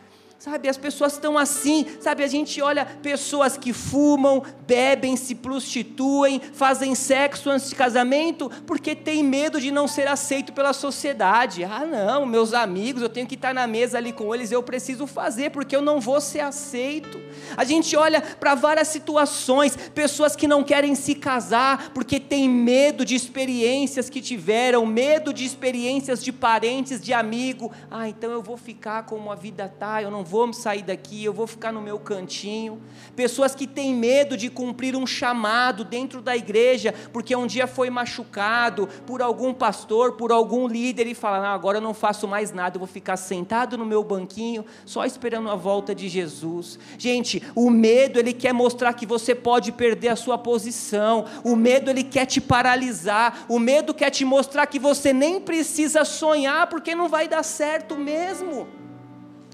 Sabe, 0.44 0.68
as 0.68 0.76
pessoas 0.76 1.14
estão 1.14 1.38
assim, 1.38 1.86
sabe? 1.98 2.22
A 2.22 2.26
gente 2.26 2.60
olha 2.60 2.84
pessoas 2.84 3.56
que 3.56 3.72
fumam, 3.72 4.42
bebem, 4.66 5.16
se 5.16 5.34
prostituem, 5.34 6.38
fazem 6.38 6.94
sexo 6.94 7.48
antes 7.48 7.70
de 7.70 7.74
casamento, 7.74 8.50
porque 8.66 8.94
tem 8.94 9.24
medo 9.24 9.58
de 9.58 9.70
não 9.70 9.88
ser 9.88 10.06
aceito 10.06 10.52
pela 10.52 10.74
sociedade. 10.74 11.64
Ah, 11.64 11.86
não, 11.86 12.26
meus 12.26 12.52
amigos, 12.52 13.00
eu 13.00 13.08
tenho 13.08 13.26
que 13.26 13.36
estar 13.36 13.54
na 13.54 13.66
mesa 13.66 13.96
ali 13.96 14.12
com 14.12 14.34
eles, 14.34 14.52
eu 14.52 14.62
preciso 14.62 15.06
fazer, 15.06 15.48
porque 15.48 15.74
eu 15.74 15.80
não 15.80 15.98
vou 15.98 16.20
ser 16.20 16.40
aceito. 16.40 17.18
A 17.56 17.64
gente 17.64 17.96
olha 17.96 18.20
para 18.20 18.54
várias 18.54 18.88
situações, 18.88 19.74
pessoas 19.94 20.36
que 20.36 20.46
não 20.46 20.62
querem 20.62 20.94
se 20.94 21.14
casar, 21.14 21.90
porque 21.94 22.20
tem 22.20 22.50
medo 22.50 23.02
de 23.02 23.14
experiências 23.14 24.10
que 24.10 24.20
tiveram, 24.20 24.84
medo 24.84 25.32
de 25.32 25.42
experiências 25.42 26.22
de 26.22 26.30
parentes, 26.30 27.00
de 27.00 27.14
amigo. 27.14 27.72
Ah, 27.90 28.10
então 28.10 28.30
eu 28.30 28.42
vou 28.42 28.58
ficar 28.58 29.06
como 29.06 29.32
a 29.32 29.34
vida 29.34 29.66
tá, 29.78 30.02
eu 30.02 30.10
não 30.10 30.22
vou 30.22 30.33
vou 30.34 30.52
sair 30.52 30.82
daqui, 30.82 31.24
eu 31.24 31.32
vou 31.32 31.46
ficar 31.46 31.70
no 31.70 31.80
meu 31.80 31.96
cantinho. 31.96 32.82
Pessoas 33.14 33.54
que 33.54 33.68
têm 33.68 33.94
medo 33.94 34.36
de 34.36 34.50
cumprir 34.50 34.96
um 34.96 35.06
chamado 35.06 35.84
dentro 35.84 36.20
da 36.20 36.36
igreja, 36.36 36.92
porque 37.12 37.36
um 37.36 37.46
dia 37.46 37.68
foi 37.68 37.88
machucado 37.88 38.88
por 39.06 39.22
algum 39.22 39.54
pastor, 39.54 40.14
por 40.14 40.32
algum 40.32 40.66
líder, 40.66 41.06
e 41.06 41.14
fala: 41.14 41.38
ah, 41.38 41.54
agora 41.54 41.78
eu 41.78 41.82
não 41.82 41.94
faço 41.94 42.26
mais 42.26 42.52
nada, 42.52 42.74
eu 42.74 42.80
vou 42.80 42.88
ficar 42.88 43.16
sentado 43.16 43.78
no 43.78 43.86
meu 43.86 44.02
banquinho, 44.02 44.64
só 44.84 45.04
esperando 45.04 45.48
a 45.48 45.54
volta 45.54 45.94
de 45.94 46.08
Jesus. 46.08 46.80
Gente, 46.98 47.40
o 47.54 47.70
medo, 47.70 48.18
ele 48.18 48.32
quer 48.32 48.52
mostrar 48.52 48.92
que 48.94 49.06
você 49.06 49.36
pode 49.36 49.70
perder 49.70 50.08
a 50.08 50.16
sua 50.16 50.36
posição, 50.36 51.26
o 51.44 51.54
medo, 51.54 51.88
ele 51.88 52.02
quer 52.02 52.26
te 52.26 52.40
paralisar, 52.40 53.44
o 53.48 53.60
medo 53.60 53.94
quer 53.94 54.10
te 54.10 54.24
mostrar 54.24 54.66
que 54.66 54.80
você 54.80 55.12
nem 55.12 55.40
precisa 55.40 56.04
sonhar, 56.04 56.66
porque 56.66 56.92
não 56.92 57.08
vai 57.08 57.28
dar 57.28 57.44
certo 57.44 57.96
mesmo. 57.96 58.83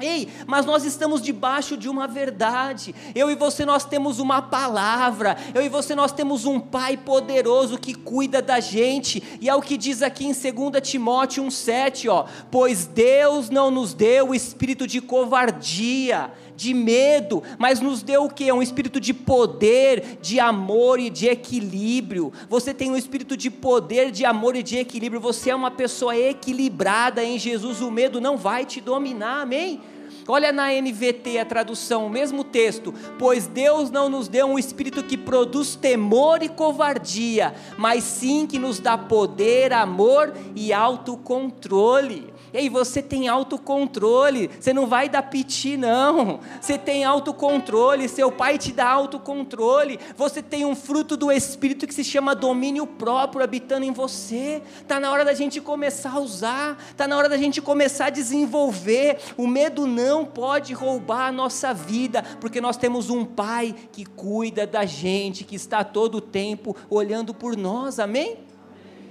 Ei, 0.00 0.28
mas 0.46 0.64
nós 0.64 0.84
estamos 0.84 1.20
debaixo 1.20 1.76
de 1.76 1.88
uma 1.88 2.06
verdade. 2.06 2.94
Eu 3.14 3.30
e 3.30 3.34
você 3.34 3.64
nós 3.64 3.84
temos 3.84 4.18
uma 4.18 4.40
palavra. 4.40 5.36
Eu 5.54 5.62
e 5.62 5.68
você 5.68 5.94
nós 5.94 6.12
temos 6.12 6.44
um 6.44 6.58
Pai 6.58 6.96
poderoso 6.96 7.78
que 7.78 7.94
cuida 7.94 8.40
da 8.40 8.60
gente. 8.60 9.22
E 9.40 9.48
é 9.48 9.54
o 9.54 9.62
que 9.62 9.76
diz 9.76 10.02
aqui 10.02 10.26
em 10.26 10.32
2 10.32 10.80
Timóteo 10.82 11.44
1:7, 11.44 12.08
ó: 12.08 12.24
"Pois 12.50 12.86
Deus 12.86 13.50
não 13.50 13.70
nos 13.70 13.92
deu 13.94 14.28
o 14.28 14.34
espírito 14.34 14.86
de 14.86 15.00
covardia, 15.00 16.32
de 16.60 16.74
medo, 16.74 17.42
mas 17.58 17.80
nos 17.80 18.02
deu 18.02 18.24
o 18.24 18.28
que? 18.28 18.52
Um 18.52 18.60
espírito 18.60 19.00
de 19.00 19.14
poder, 19.14 20.18
de 20.20 20.38
amor 20.38 21.00
e 21.00 21.08
de 21.08 21.26
equilíbrio. 21.26 22.30
Você 22.50 22.74
tem 22.74 22.90
um 22.90 22.96
espírito 22.96 23.34
de 23.34 23.50
poder, 23.50 24.10
de 24.10 24.26
amor 24.26 24.54
e 24.54 24.62
de 24.62 24.76
equilíbrio. 24.76 25.22
Você 25.22 25.48
é 25.48 25.54
uma 25.54 25.70
pessoa 25.70 26.14
equilibrada 26.14 27.24
em 27.24 27.38
Jesus. 27.38 27.80
O 27.80 27.90
medo 27.90 28.20
não 28.20 28.36
vai 28.36 28.66
te 28.66 28.78
dominar, 28.78 29.40
amém? 29.40 29.80
Olha 30.28 30.52
na 30.52 30.68
NVT 30.70 31.38
a 31.38 31.46
tradução, 31.46 32.06
o 32.06 32.10
mesmo 32.10 32.44
texto. 32.44 32.92
Pois 33.18 33.46
Deus 33.46 33.90
não 33.90 34.10
nos 34.10 34.28
deu 34.28 34.46
um 34.46 34.58
espírito 34.58 35.02
que 35.02 35.16
produz 35.16 35.74
temor 35.74 36.42
e 36.42 36.48
covardia, 36.50 37.54
mas 37.78 38.04
sim 38.04 38.46
que 38.46 38.58
nos 38.58 38.78
dá 38.78 38.98
poder, 38.98 39.72
amor 39.72 40.34
e 40.54 40.74
autocontrole. 40.74 42.32
Ei, 42.52 42.68
você 42.68 43.02
tem 43.02 43.28
autocontrole, 43.28 44.50
você 44.58 44.72
não 44.72 44.86
vai 44.86 45.08
dar 45.08 45.22
piti, 45.22 45.76
não. 45.76 46.40
Você 46.60 46.76
tem 46.76 47.04
autocontrole, 47.04 48.08
seu 48.08 48.30
pai 48.30 48.58
te 48.58 48.72
dá 48.72 48.88
autocontrole. 48.88 49.98
Você 50.16 50.42
tem 50.42 50.64
um 50.64 50.74
fruto 50.76 51.16
do 51.16 51.30
Espírito 51.30 51.86
que 51.86 51.94
se 51.94 52.04
chama 52.04 52.34
domínio 52.34 52.86
próprio 52.86 53.42
habitando 53.42 53.84
em 53.84 53.92
você. 53.92 54.62
Está 54.80 55.00
na 55.00 55.10
hora 55.10 55.24
da 55.24 55.34
gente 55.34 55.60
começar 55.60 56.12
a 56.12 56.20
usar, 56.20 56.78
está 56.90 57.06
na 57.06 57.16
hora 57.16 57.28
da 57.28 57.36
gente 57.36 57.60
começar 57.60 58.06
a 58.06 58.10
desenvolver. 58.10 59.18
O 59.36 59.46
medo 59.46 59.86
não 59.86 60.24
pode 60.24 60.72
roubar 60.72 61.28
a 61.28 61.32
nossa 61.32 61.72
vida, 61.72 62.22
porque 62.40 62.60
nós 62.60 62.76
temos 62.76 63.10
um 63.10 63.24
pai 63.24 63.74
que 63.92 64.04
cuida 64.04 64.66
da 64.66 64.84
gente, 64.84 65.44
que 65.44 65.56
está 65.56 65.82
todo 65.84 66.16
o 66.16 66.20
tempo 66.20 66.76
olhando 66.88 67.32
por 67.32 67.56
nós, 67.56 67.98
amém? 67.98 68.20
amém. 68.20 68.38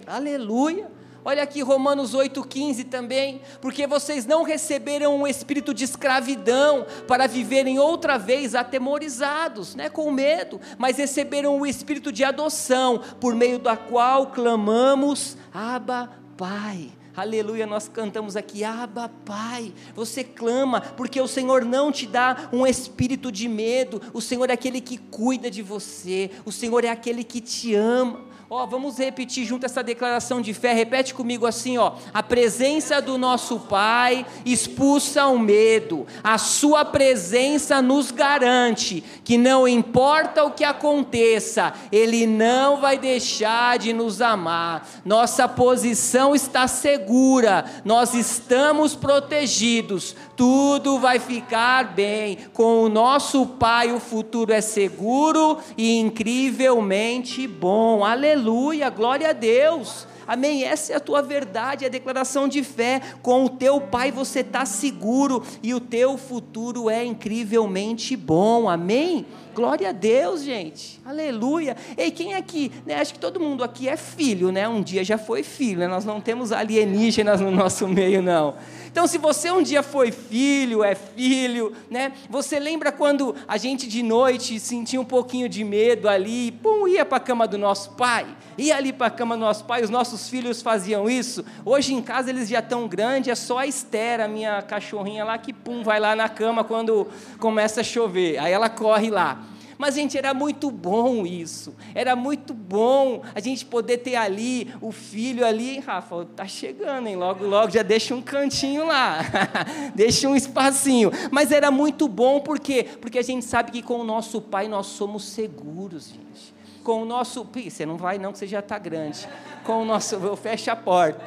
Aleluia. 0.06 0.99
Olha 1.30 1.44
aqui 1.44 1.62
Romanos 1.62 2.16
8,15 2.16 2.90
também, 2.90 3.40
porque 3.62 3.86
vocês 3.86 4.26
não 4.26 4.42
receberam 4.42 5.16
um 5.16 5.28
espírito 5.28 5.76
de 5.76 5.84
escravidão 5.84 6.88
para 7.08 7.28
viverem 7.28 7.78
outra 7.78 8.18
vez 8.18 8.56
atemorizados, 8.56 9.76
né, 9.76 9.90
com 9.90 10.10
medo, 10.10 10.60
mas 10.76 10.98
receberam 10.98 11.60
o 11.60 11.68
espírito 11.68 12.12
de 12.12 12.24
adoção, 12.24 13.00
por 13.22 13.36
meio 13.36 13.60
da 13.60 13.78
qual 13.78 14.32
clamamos, 14.32 15.38
Abba, 15.54 16.10
Pai. 16.36 16.90
Aleluia, 17.16 17.68
nós 17.68 17.88
cantamos 17.88 18.36
aqui, 18.36 18.64
Abba, 18.64 19.12
Pai. 19.24 19.72
Você 19.94 20.24
clama, 20.24 20.82
porque 20.82 21.22
o 21.22 21.28
Senhor 21.28 21.64
não 21.64 21.92
te 21.92 22.08
dá 22.08 22.50
um 22.52 22.66
espírito 22.66 23.32
de 23.32 23.48
medo, 23.48 24.02
o 24.16 24.22
Senhor 24.22 24.50
é 24.50 24.54
aquele 24.54 24.82
que 24.82 24.98
cuida 24.98 25.52
de 25.52 25.62
você, 25.62 26.32
o 26.44 26.52
Senhor 26.52 26.84
é 26.84 26.90
aquele 26.90 27.24
que 27.24 27.40
te 27.40 27.76
ama. 27.76 28.29
Ó, 28.52 28.66
vamos 28.66 28.98
repetir 28.98 29.46
junto 29.46 29.68
essa 29.68 29.84
declaração 29.84 30.42
de 30.42 30.56
fé. 30.56 30.74
Repete 30.74 31.14
comigo 31.14 31.46
assim, 31.46 31.78
ó: 31.78 31.94
A 32.12 32.24
presença 32.24 33.00
do 33.00 33.16
nosso 33.16 33.60
Pai 33.60 34.26
expulsa 34.44 35.28
o 35.28 35.38
medo. 35.38 36.08
A 36.24 36.40
sua 36.40 36.84
presença 36.84 37.80
nos 37.80 38.10
garante 38.10 39.04
que 39.24 39.38
não 39.38 39.68
importa 39.68 40.44
o 40.44 40.50
que 40.50 40.64
aconteça, 40.64 41.74
ele 41.92 42.26
não 42.26 42.82
vai 42.82 42.98
deixar 42.98 43.78
de 43.78 43.94
nos 43.94 44.20
amar. 44.20 44.90
Nossa 45.06 45.48
posição 45.48 46.34
está 46.34 46.68
segura. 46.68 47.66
Nós 47.86 48.16
estamos 48.16 48.96
protegidos. 48.96 50.16
Tudo 50.40 51.00
vai 51.00 51.20
ficar 51.20 51.94
bem. 51.94 52.38
Com 52.54 52.84
o 52.84 52.88
nosso 52.88 53.46
Pai 53.46 53.92
o 53.92 54.00
futuro 54.00 54.54
é 54.54 54.62
seguro 54.62 55.58
e 55.78 56.00
incrivelmente 56.00 57.46
bom. 57.46 58.06
Aleluia 58.06 58.90
glória 58.90 59.32
a 59.32 59.34
Deus. 59.34 60.08
Amém? 60.26 60.64
Essa 60.64 60.94
é 60.94 60.96
a 60.96 61.00
tua 61.02 61.22
verdade, 61.22 61.84
a 61.84 61.90
declaração 61.90 62.48
de 62.48 62.64
fé. 62.64 63.02
Com 63.22 63.44
o 63.44 63.50
teu 63.50 63.82
Pai 63.82 64.14
você 64.14 64.40
está 64.40 64.66
seguro 64.66 65.44
e 65.62 65.74
o 65.74 65.80
teu 65.82 66.18
futuro 66.18 66.90
é 66.90 67.04
incrivelmente 67.04 68.16
bom. 68.16 68.70
Amém? 68.70 69.26
Glória 69.54 69.90
a 69.90 69.92
Deus, 69.92 70.44
gente. 70.44 71.02
Aleluia. 71.06 71.76
Ei, 71.98 72.12
quem 72.12 72.34
aqui, 72.36 72.72
né? 72.86 72.96
Acho 72.96 73.14
que 73.14 73.20
todo 73.20 73.40
mundo 73.40 73.64
aqui 73.64 73.90
é 73.90 73.98
filho, 73.98 74.52
né? 74.52 74.68
Um 74.68 74.82
dia 74.82 75.04
já 75.04 75.18
foi 75.18 75.44
filho, 75.44 75.80
né? 75.80 75.88
Nós 75.88 76.06
não 76.06 76.22
temos 76.22 76.52
alienígenas 76.52 77.42
no 77.42 77.52
nosso 77.52 77.88
meio, 77.88 78.22
não. 78.22 78.56
Então, 78.92 79.06
se 79.06 79.18
você 79.18 79.52
um 79.52 79.62
dia 79.62 79.84
foi 79.84 80.12
filho, 80.12 80.84
é 80.84 80.96
filho, 80.96 81.74
né? 81.90 82.12
Você 82.30 82.60
lembra 82.60 82.92
quando 82.92 83.36
a 83.48 83.56
gente 83.58 83.88
de 83.88 84.02
noite 84.02 84.60
sentia 84.60 85.00
um 85.00 85.06
pouquinho 85.06 85.48
de 85.48 85.64
medo 85.64 86.10
ali, 86.10 86.52
pum, 86.52 86.88
ia 86.88 87.06
para 87.06 87.18
a 87.18 87.22
cama 87.22 87.48
do 87.48 87.58
nosso 87.58 87.92
pai, 87.92 88.26
ia 88.58 88.76
ali 88.76 88.92
para 88.92 89.08
a 89.08 89.12
cama 89.12 89.36
do 89.36 89.42
nosso 89.42 89.64
pai, 89.66 89.84
os 89.84 89.92
nossos 89.92 90.28
filhos 90.28 90.62
faziam 90.62 91.10
isso. 91.10 91.46
Hoje 91.64 91.94
em 91.94 92.02
casa 92.02 92.30
eles 92.30 92.50
já 92.50 92.60
estão 92.60 92.88
grandes, 92.88 93.30
é 93.30 93.36
só 93.36 93.60
a 93.60 93.68
Esther, 93.68 94.22
a 94.22 94.28
minha 94.28 94.62
cachorrinha 94.64 95.24
lá, 95.24 95.38
que 95.38 95.54
pum, 95.54 95.84
vai 95.84 96.00
lá 96.00 96.16
na 96.16 96.28
cama 96.28 96.64
quando 96.64 97.08
começa 97.40 97.82
a 97.82 97.84
chover. 97.84 98.40
Aí 98.40 98.52
ela 98.52 98.70
corre 98.70 99.10
lá. 99.10 99.49
Mas, 99.80 99.96
gente, 99.96 100.18
era 100.18 100.34
muito 100.34 100.70
bom 100.70 101.26
isso. 101.26 101.74
Era 101.96 102.14
muito 102.14 102.54
bom 102.54 103.22
a 103.34 103.40
gente 103.40 103.66
poder 103.66 104.00
ter 104.00 104.18
ali 104.18 104.74
o 104.82 104.92
filho 104.92 105.46
ali. 105.46 105.80
Rafa, 105.80 106.26
tá 106.36 106.46
chegando, 106.46 107.08
hein? 107.08 107.16
Logo, 107.16 107.46
logo 107.46 107.72
já 107.72 107.82
deixa 107.82 108.14
um 108.14 108.22
cantinho 108.22 108.86
lá. 108.86 109.20
deixa 109.96 110.28
um 110.28 110.36
espacinho. 110.36 111.10
Mas 111.32 111.54
era 111.54 111.72
muito 111.72 112.10
bom, 112.10 112.42
por 112.42 112.60
quê? 112.60 112.86
Porque 113.00 113.18
a 113.18 113.22
gente 113.22 113.46
sabe 113.46 113.72
que 113.72 113.82
com 113.82 114.02
o 114.02 114.04
nosso 114.04 114.42
pai 114.42 114.68
nós 114.68 114.86
somos 114.88 115.24
seguros, 115.24 116.10
gente. 116.10 116.54
Com 116.84 117.04
o 117.04 117.06
nosso. 117.06 117.48
Você 117.50 117.86
não 117.86 117.96
vai, 117.96 118.18
não, 118.18 118.34
que 118.34 118.40
você 118.40 118.48
já 118.48 118.60
está 118.60 118.78
grande. 118.78 119.30
Com 119.64 119.84
o 119.84 119.86
nosso. 119.86 120.16
Eu 120.16 120.36
fecho 120.36 120.70
a 120.70 120.76
porta. 120.76 121.24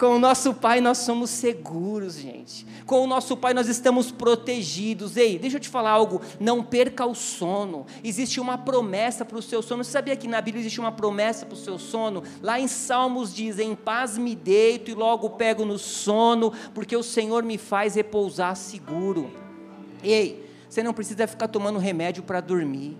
Com 0.00 0.16
o 0.16 0.18
nosso 0.18 0.54
Pai 0.54 0.80
nós 0.80 0.96
somos 0.96 1.28
seguros, 1.28 2.14
gente. 2.14 2.66
Com 2.86 3.04
o 3.04 3.06
nosso 3.06 3.36
Pai 3.36 3.52
nós 3.52 3.68
estamos 3.68 4.10
protegidos. 4.10 5.14
Ei, 5.14 5.38
deixa 5.38 5.58
eu 5.58 5.60
te 5.60 5.68
falar 5.68 5.90
algo. 5.90 6.22
Não 6.40 6.64
perca 6.64 7.04
o 7.04 7.14
sono. 7.14 7.84
Existe 8.02 8.40
uma 8.40 8.56
promessa 8.56 9.26
para 9.26 9.36
o 9.36 9.42
seu 9.42 9.60
sono. 9.60 9.84
Você 9.84 9.90
sabia 9.90 10.16
que 10.16 10.26
na 10.26 10.40
Bíblia 10.40 10.62
existe 10.62 10.80
uma 10.80 10.90
promessa 10.90 11.44
para 11.44 11.52
o 11.52 11.58
seu 11.58 11.78
sono? 11.78 12.22
Lá 12.40 12.58
em 12.58 12.66
Salmos 12.66 13.34
diz: 13.34 13.58
Em 13.58 13.74
paz 13.74 14.16
me 14.16 14.34
deito 14.34 14.90
e 14.90 14.94
logo 14.94 15.28
pego 15.28 15.66
no 15.66 15.78
sono, 15.78 16.50
porque 16.72 16.96
o 16.96 17.02
Senhor 17.02 17.42
me 17.42 17.58
faz 17.58 17.94
repousar 17.94 18.56
seguro. 18.56 19.30
Ei, 20.02 20.50
você 20.66 20.82
não 20.82 20.94
precisa 20.94 21.26
ficar 21.26 21.48
tomando 21.48 21.78
remédio 21.78 22.22
para 22.22 22.40
dormir. 22.40 22.96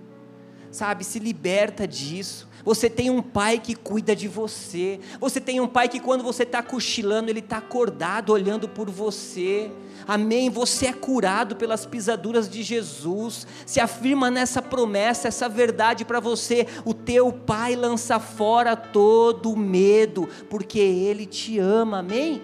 Sabe, 0.70 1.02
se 1.02 1.18
liberta 1.18 1.88
disso. 1.88 2.46
Você 2.64 2.90
tem 2.90 3.10
um 3.10 3.22
pai 3.22 3.58
que 3.58 3.74
cuida 3.74 4.14
de 4.14 4.28
você. 4.28 5.00
Você 5.20 5.40
tem 5.40 5.60
um 5.60 5.66
pai 5.66 5.88
que, 5.88 6.00
quando 6.00 6.22
você 6.22 6.42
está 6.42 6.62
cochilando, 6.62 7.30
ele 7.30 7.40
está 7.40 7.58
acordado, 7.58 8.30
olhando 8.30 8.68
por 8.68 8.90
você. 8.90 9.70
Amém. 10.06 10.50
Você 10.50 10.86
é 10.86 10.92
curado 10.92 11.56
pelas 11.56 11.86
pisaduras 11.86 12.48
de 12.48 12.62
Jesus. 12.62 13.46
Se 13.64 13.80
afirma 13.80 14.30
nessa 14.30 14.60
promessa, 14.60 15.28
essa 15.28 15.48
verdade 15.48 16.04
para 16.04 16.20
você. 16.20 16.66
O 16.84 16.92
teu 16.92 17.32
pai 17.32 17.76
lança 17.76 18.18
fora 18.18 18.76
todo 18.76 19.56
medo, 19.56 20.28
porque 20.48 20.78
ele 20.78 21.26
te 21.26 21.58
ama. 21.58 21.98
Amém. 22.00 22.42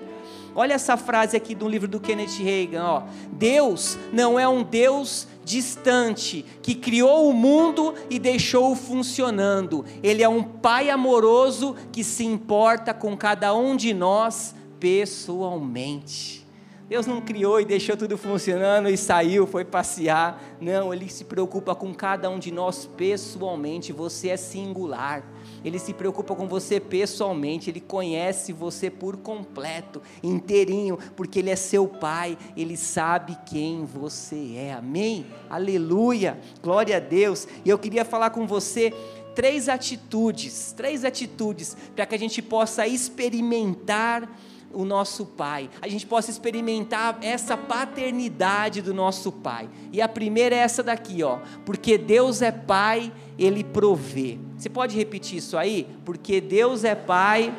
Olha 0.59 0.73
essa 0.73 0.97
frase 0.97 1.37
aqui 1.37 1.55
do 1.55 1.69
livro 1.69 1.87
do 1.87 2.01
Kenneth 2.01 2.39
Reagan, 2.39 2.83
ó. 2.83 3.03
Deus 3.31 3.99
não 4.11 4.41
é 4.41 4.49
um 4.49 4.63
Deus 4.63 5.29
distante 5.45 6.47
que 6.63 6.75
criou 6.75 7.29
o 7.29 7.35
mundo 7.35 7.95
e 8.09 8.19
deixou-o 8.19 8.75
funcionando. 8.75 9.85
Ele 10.03 10.23
é 10.23 10.29
um 10.29 10.43
pai 10.43 10.89
amoroso 10.89 11.77
que 11.93 12.03
se 12.03 12.25
importa 12.25 12.95
com 12.95 13.15
cada 13.15 13.55
um 13.55 13.77
de 13.77 13.93
nós 13.93 14.55
pessoalmente. 14.81 16.47
Deus 16.89 17.07
não 17.07 17.21
criou 17.21 17.61
e 17.61 17.65
deixou 17.65 17.97
tudo 17.97 18.17
funcionando 18.17 18.89
e 18.89 18.97
saiu, 18.97 19.47
foi 19.47 19.65
passear. 19.65 20.41
Não, 20.59 20.95
Ele 20.95 21.09
se 21.11 21.25
preocupa 21.25 21.75
com 21.75 21.93
cada 21.93 22.31
um 22.31 22.39
de 22.39 22.51
nós 22.51 22.89
pessoalmente. 22.97 23.93
Você 23.93 24.29
é 24.29 24.37
singular. 24.39 25.23
Ele 25.65 25.79
se 25.79 25.93
preocupa 25.93 26.35
com 26.35 26.47
você 26.47 26.81
pessoalmente. 26.81 27.71
Ele 27.71 27.81
conhece 27.81 28.53
você 28.53 28.91
por 28.91 29.17
completo, 29.17 30.03
inteirinho, 30.23 30.99
porque 31.15 31.39
Ele 31.39 31.51
é 31.51 31.57
seu 31.57 31.87
Pai. 31.87 32.37
Ele 32.57 32.77
sabe 32.77 33.37
quem 33.47 33.85
você 33.85 34.55
é. 34.57 34.73
Amém? 34.73 35.27
Aleluia. 35.49 36.39
Glória 36.63 36.97
a 36.97 37.01
Deus. 37.01 37.47
E 37.65 37.69
eu 37.69 37.79
queria 37.79 38.05
falar 38.05 38.31
com 38.31 38.47
você 38.47 38.93
três 39.35 39.69
atitudes, 39.69 40.73
três 40.73 41.05
atitudes 41.05 41.77
para 41.95 42.07
que 42.07 42.15
a 42.15 42.19
gente 42.19 42.41
possa 42.41 42.87
experimentar 42.87 44.27
o 44.73 44.85
nosso 44.85 45.25
Pai, 45.25 45.71
a 45.81 45.89
gente 45.89 46.07
possa 46.07 46.31
experimentar 46.31 47.19
essa 47.23 47.57
paternidade 47.57 48.83
do 48.83 48.93
nosso 48.93 49.33
Pai. 49.33 49.69
E 49.91 50.03
a 50.03 50.09
primeira 50.09 50.55
é 50.55 50.59
essa 50.59 50.83
daqui, 50.83 51.23
ó, 51.23 51.39
porque 51.65 51.97
Deus 51.97 52.43
é 52.43 52.53
Pai, 52.53 53.13
Ele 53.39 53.63
provê. 53.63 54.39
Você 54.57 54.69
pode 54.69 54.97
repetir 54.97 55.39
isso 55.39 55.57
aí? 55.57 55.87
Porque 56.05 56.41
Deus 56.41 56.85
é 56.85 56.95
Pai, 56.95 57.55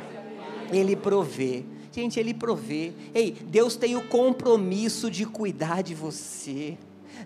Ele 0.72 0.96
provê. 0.96 1.64
Gente, 1.92 2.20
Ele 2.20 2.34
provê. 2.34 2.94
Ei, 3.14 3.32
Deus 3.32 3.76
tem 3.76 3.96
o 3.96 4.02
compromisso 4.08 5.10
de 5.10 5.26
cuidar 5.26 5.82
de 5.82 5.96
você. 5.96 6.78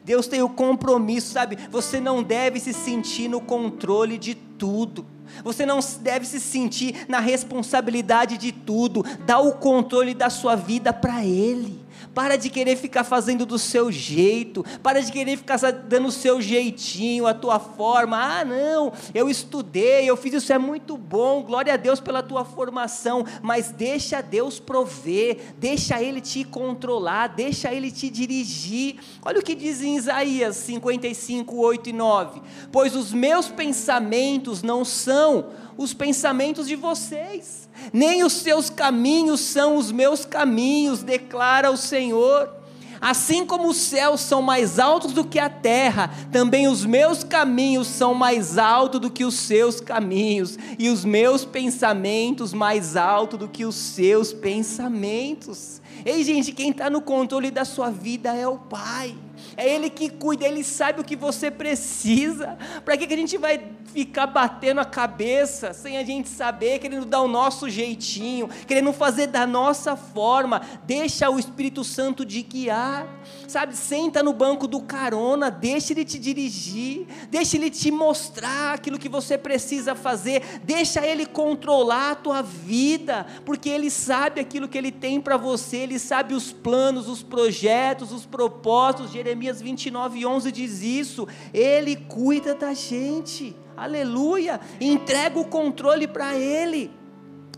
Deus 0.03 0.27
tem 0.27 0.41
o 0.41 0.49
compromisso, 0.49 1.33
sabe? 1.33 1.57
Você 1.69 1.99
não 1.99 2.23
deve 2.23 2.59
se 2.59 2.73
sentir 2.73 3.27
no 3.27 3.41
controle 3.41 4.17
de 4.17 4.35
tudo. 4.35 5.05
Você 5.43 5.65
não 5.65 5.79
deve 6.01 6.25
se 6.25 6.39
sentir 6.39 7.05
na 7.07 7.19
responsabilidade 7.19 8.37
de 8.37 8.51
tudo. 8.51 9.03
Dá 9.25 9.39
o 9.39 9.53
controle 9.53 10.13
da 10.13 10.29
sua 10.29 10.55
vida 10.55 10.93
para 10.93 11.25
Ele. 11.25 11.80
Para 12.13 12.35
de 12.35 12.49
querer 12.49 12.75
ficar 12.75 13.03
fazendo 13.03 13.45
do 13.45 13.57
seu 13.57 13.91
jeito. 13.91 14.65
Para 14.83 15.01
de 15.01 15.11
querer 15.11 15.37
ficar 15.37 15.57
dando 15.71 16.07
o 16.07 16.11
seu 16.11 16.41
jeitinho, 16.41 17.25
a 17.25 17.33
tua 17.33 17.59
forma. 17.59 18.17
Ah, 18.17 18.45
não, 18.45 18.91
eu 19.13 19.29
estudei, 19.29 20.09
eu 20.09 20.17
fiz 20.17 20.33
isso, 20.33 20.51
é 20.51 20.57
muito 20.57 20.97
bom. 20.97 21.43
Glória 21.43 21.73
a 21.73 21.77
Deus 21.77 21.99
pela 21.99 22.21
tua 22.21 22.43
formação. 22.43 23.25
Mas 23.41 23.71
deixa 23.71 24.21
Deus 24.21 24.59
prover, 24.59 25.53
deixa 25.57 26.01
Ele 26.01 26.19
te 26.19 26.43
controlar, 26.43 27.27
deixa 27.27 27.73
Ele 27.73 27.91
te 27.91 28.09
dirigir. 28.09 28.97
Olha 29.23 29.39
o 29.39 29.43
que 29.43 29.55
diz 29.55 29.81
em 29.81 29.95
Isaías 29.95 30.55
55, 30.57 31.55
8 31.55 31.89
e 31.89 31.93
9: 31.93 32.41
Pois 32.71 32.95
os 32.95 33.13
meus 33.13 33.47
pensamentos 33.47 34.61
não 34.61 34.83
são 34.83 35.49
os 35.77 35.93
pensamentos 35.93 36.67
de 36.67 36.75
vocês 36.75 37.70
nem 37.91 38.23
os 38.23 38.33
seus 38.33 38.69
caminhos 38.69 39.39
são 39.41 39.75
os 39.75 39.91
meus 39.91 40.25
caminhos, 40.25 41.03
declara 41.03 41.71
o 41.71 41.77
Senhor. 41.77 42.61
Assim 43.01 43.43
como 43.43 43.67
os 43.67 43.77
céus 43.77 44.21
são 44.21 44.43
mais 44.43 44.77
altos 44.77 45.11
do 45.11 45.25
que 45.25 45.39
a 45.39 45.49
terra, 45.49 46.13
também 46.31 46.67
os 46.67 46.85
meus 46.85 47.23
caminhos 47.23 47.87
são 47.87 48.13
mais 48.13 48.59
altos 48.59 49.01
do 49.01 49.09
que 49.09 49.25
os 49.25 49.33
seus 49.33 49.81
caminhos, 49.81 50.55
e 50.77 50.87
os 50.87 51.03
meus 51.03 51.43
pensamentos 51.43 52.53
mais 52.53 52.95
altos 52.95 53.39
do 53.39 53.47
que 53.47 53.65
os 53.65 53.73
seus 53.73 54.31
pensamentos. 54.31 55.81
Ei, 56.05 56.23
gente, 56.23 56.51
quem 56.51 56.69
está 56.69 56.91
no 56.91 57.01
controle 57.01 57.49
da 57.49 57.65
sua 57.65 57.89
vida 57.89 58.35
é 58.35 58.47
o 58.47 58.59
Pai. 58.59 59.15
É 59.61 59.75
Ele 59.75 59.91
que 59.91 60.09
cuida, 60.09 60.43
Ele 60.47 60.63
sabe 60.63 61.01
o 61.01 61.03
que 61.03 61.15
você 61.15 61.51
precisa. 61.51 62.57
Para 62.83 62.97
que, 62.97 63.05
que 63.05 63.13
a 63.13 63.17
gente 63.17 63.37
vai 63.37 63.61
ficar 63.93 64.25
batendo 64.25 64.81
a 64.81 64.85
cabeça 64.85 65.71
sem 65.71 65.97
a 65.97 66.03
gente 66.03 66.29
saber, 66.29 66.79
querendo 66.79 67.05
dar 67.05 67.21
o 67.21 67.27
nosso 67.27 67.69
jeitinho, 67.69 68.49
querendo 68.65 68.91
fazer 68.91 69.27
da 69.27 69.45
nossa 69.45 69.95
forma? 69.95 70.61
Deixa 70.83 71.29
o 71.29 71.37
Espírito 71.37 71.83
Santo 71.83 72.25
de 72.25 72.41
guiar, 72.41 73.07
sabe? 73.47 73.77
Senta 73.77 74.23
no 74.23 74.33
banco 74.33 74.67
do 74.67 74.81
carona, 74.81 75.51
deixa 75.51 75.93
Ele 75.93 76.05
te 76.05 76.17
dirigir, 76.17 77.05
deixa 77.29 77.55
Ele 77.55 77.69
te 77.69 77.91
mostrar 77.91 78.73
aquilo 78.73 78.97
que 78.97 79.09
você 79.09 79.37
precisa 79.37 79.93
fazer, 79.93 80.41
deixa 80.63 81.05
Ele 81.05 81.23
controlar 81.23 82.11
a 82.11 82.15
tua 82.15 82.41
vida, 82.41 83.27
porque 83.45 83.69
Ele 83.69 83.91
sabe 83.91 84.41
aquilo 84.41 84.67
que 84.67 84.77
Ele 84.77 84.91
tem 84.91 85.21
para 85.21 85.37
você, 85.37 85.77
Ele 85.77 85.99
sabe 85.99 86.33
os 86.33 86.51
planos, 86.51 87.07
os 87.07 87.21
projetos, 87.21 88.11
os 88.11 88.25
propósitos. 88.25 89.11
Jeremias 89.11 89.50
Jeremias 89.51 89.61
29, 89.61 90.25
11 90.25 90.51
diz 90.51 90.81
isso. 90.81 91.27
Ele 91.53 91.95
cuida 91.95 92.55
da 92.55 92.73
gente. 92.73 93.55
Aleluia. 93.75 94.59
Entrega 94.79 95.39
o 95.39 95.45
controle 95.45 96.07
para 96.07 96.37
Ele. 96.37 96.91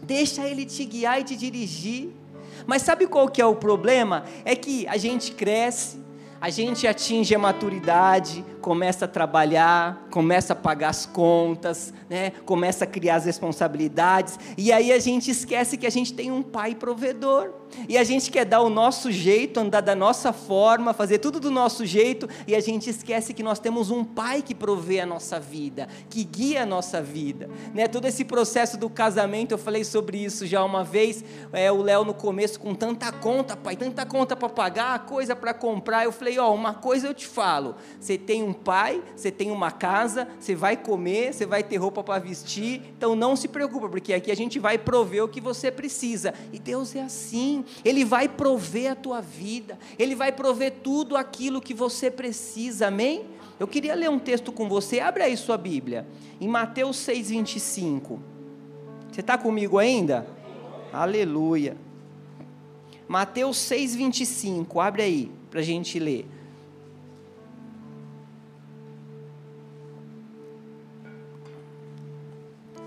Deixa 0.02 0.48
Ele 0.48 0.66
te 0.66 0.84
guiar 0.86 1.22
e 1.22 1.24
te 1.24 1.36
dirigir. 1.36 2.10
Mas 2.66 2.82
sabe 2.82 3.06
qual 3.08 3.30
que 3.30 3.42
é 3.42 3.46
o 3.46 3.56
problema? 3.56 4.24
É 4.44 4.56
que 4.56 4.88
a 4.88 4.98
gente 4.98 5.34
cresce, 5.34 6.00
a 6.40 6.50
gente 6.50 6.88
atinge 6.88 7.36
a 7.36 7.40
maturidade, 7.40 8.44
começa 8.64 9.04
a 9.04 9.08
trabalhar, 9.10 10.08
começa 10.10 10.54
a 10.54 10.56
pagar 10.56 10.88
as 10.88 11.06
contas, 11.06 11.94
né? 12.10 12.32
começa 12.46 12.86
a 12.86 12.88
criar 12.88 13.18
as 13.18 13.26
responsabilidades, 13.26 14.40
e 14.58 14.72
aí 14.72 14.94
a 14.94 15.00
gente 15.00 15.30
esquece 15.30 15.76
que 15.76 15.86
a 15.86 15.90
gente 15.90 16.14
tem 16.14 16.32
um 16.32 16.42
pai 16.42 16.74
provedor, 16.74 17.52
e 17.90 17.98
a 17.98 18.04
gente 18.06 18.32
quer 18.32 18.46
dar 18.46 18.62
o 18.62 18.70
nosso 18.70 19.12
jeito, 19.12 19.60
andar 19.60 19.82
da 19.82 19.94
nossa 19.94 20.32
forma, 20.32 20.94
fazer 20.94 21.18
tudo 21.18 21.42
do 21.42 21.52
nosso 21.52 21.86
jeito, 21.86 22.30
e 22.48 22.56
a 22.56 22.62
gente 22.62 22.90
esquece 22.90 23.34
que 23.34 23.44
nós 23.44 23.60
temos 23.60 23.92
um 23.92 24.06
pai 24.06 24.42
que 24.42 24.56
provê 24.56 25.02
a 25.02 25.06
nossa 25.06 25.42
vida, 25.42 25.90
que 26.10 26.24
guia 26.24 26.64
a 26.64 26.66
nossa 26.66 27.02
vida. 27.02 27.50
Né? 27.74 27.88
Todo 27.88 28.06
esse 28.06 28.24
processo 28.24 28.78
do 28.78 28.90
casamento, 28.90 29.52
eu 29.52 29.58
falei 29.58 29.84
sobre 29.84 30.24
isso 30.24 30.48
já 30.48 30.64
uma 30.64 30.86
vez, 30.86 31.22
é, 31.52 31.70
o 31.70 31.82
Léo 31.82 32.06
no 32.06 32.14
começo 32.14 32.60
com 32.62 32.74
tanta 32.74 33.12
conta, 33.12 33.58
pai, 33.58 33.76
tanta 33.76 34.06
conta 34.06 34.38
para 34.38 34.48
pagar, 34.48 35.06
coisa 35.06 35.36
para 35.36 35.54
comprar, 35.54 36.06
eu 36.06 36.14
falei, 36.14 36.40
ó, 36.40 36.54
uma 36.54 36.74
coisa 36.74 37.08
eu 37.08 37.14
te 37.14 37.28
falo, 37.28 37.76
você 38.00 38.18
tem 38.18 38.42
um 38.42 38.53
pai, 38.54 39.02
você 39.16 39.32
tem 39.32 39.52
uma 39.52 39.72
casa, 39.72 40.28
você 40.40 40.56
vai 40.56 40.78
comer, 40.78 41.34
você 41.34 41.46
vai 41.46 41.64
ter 41.64 41.78
roupa 41.78 42.04
para 42.04 42.20
vestir. 42.20 42.82
Então 42.98 43.16
não 43.16 43.36
se 43.36 43.48
preocupa, 43.48 43.90
porque 43.90 44.14
aqui 44.14 44.32
a 44.32 44.36
gente 44.36 44.60
vai 44.60 44.78
prover 44.78 45.24
o 45.24 45.28
que 45.28 45.42
você 45.42 45.72
precisa. 45.72 46.34
E 46.52 46.60
Deus 46.60 46.96
é 46.96 47.02
assim. 47.02 47.66
Ele 47.84 48.06
vai 48.06 48.28
prover 48.28 48.92
a 48.92 48.96
tua 48.96 49.22
vida. 49.22 49.78
Ele 49.98 50.16
vai 50.16 50.32
prover 50.32 50.74
tudo 50.84 51.16
aquilo 51.16 51.62
que 51.62 51.74
você 51.74 52.10
precisa. 52.12 52.88
Amém? 52.88 53.26
Eu 53.60 53.68
queria 53.68 53.96
ler 53.96 54.10
um 54.10 54.20
texto 54.20 54.52
com 54.52 54.68
você. 54.68 55.00
Abre 55.00 55.24
aí 55.24 55.38
sua 55.38 55.58
Bíblia. 55.58 56.08
Em 56.42 56.48
Mateus 56.48 56.98
6:25. 56.98 58.20
Você 59.12 59.22
está 59.22 59.38
comigo 59.38 59.78
ainda? 59.78 60.28
Aleluia. 60.92 61.78
Mateus 63.08 63.58
6:25. 63.58 64.80
Abre 64.80 65.04
aí 65.04 65.32
para 65.50 65.60
a 65.60 65.64
gente 65.64 66.00
ler. 66.00 66.26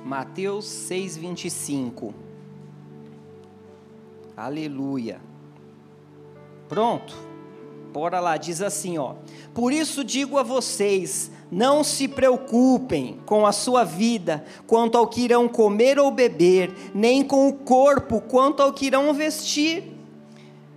Mateus 0.06 0.66
6:25. 0.88 2.14
Aleluia. 4.36 5.20
Pronto. 6.68 7.12
Bora 7.92 8.20
lá, 8.20 8.36
diz 8.36 8.62
assim, 8.62 8.98
ó: 8.98 9.14
Por 9.52 9.72
isso 9.72 10.04
digo 10.04 10.38
a 10.38 10.44
vocês, 10.44 11.32
não 11.50 11.82
se 11.82 12.06
preocupem 12.06 13.18
com 13.26 13.44
a 13.44 13.50
sua 13.50 13.82
vida, 13.82 14.44
quanto 14.64 14.96
ao 14.96 15.08
que 15.08 15.22
irão 15.22 15.48
comer 15.48 15.98
ou 15.98 16.12
beber, 16.12 16.72
nem 16.94 17.24
com 17.24 17.48
o 17.48 17.52
corpo, 17.52 18.20
quanto 18.20 18.62
ao 18.62 18.72
que 18.72 18.86
irão 18.86 19.12
vestir. 19.12 19.92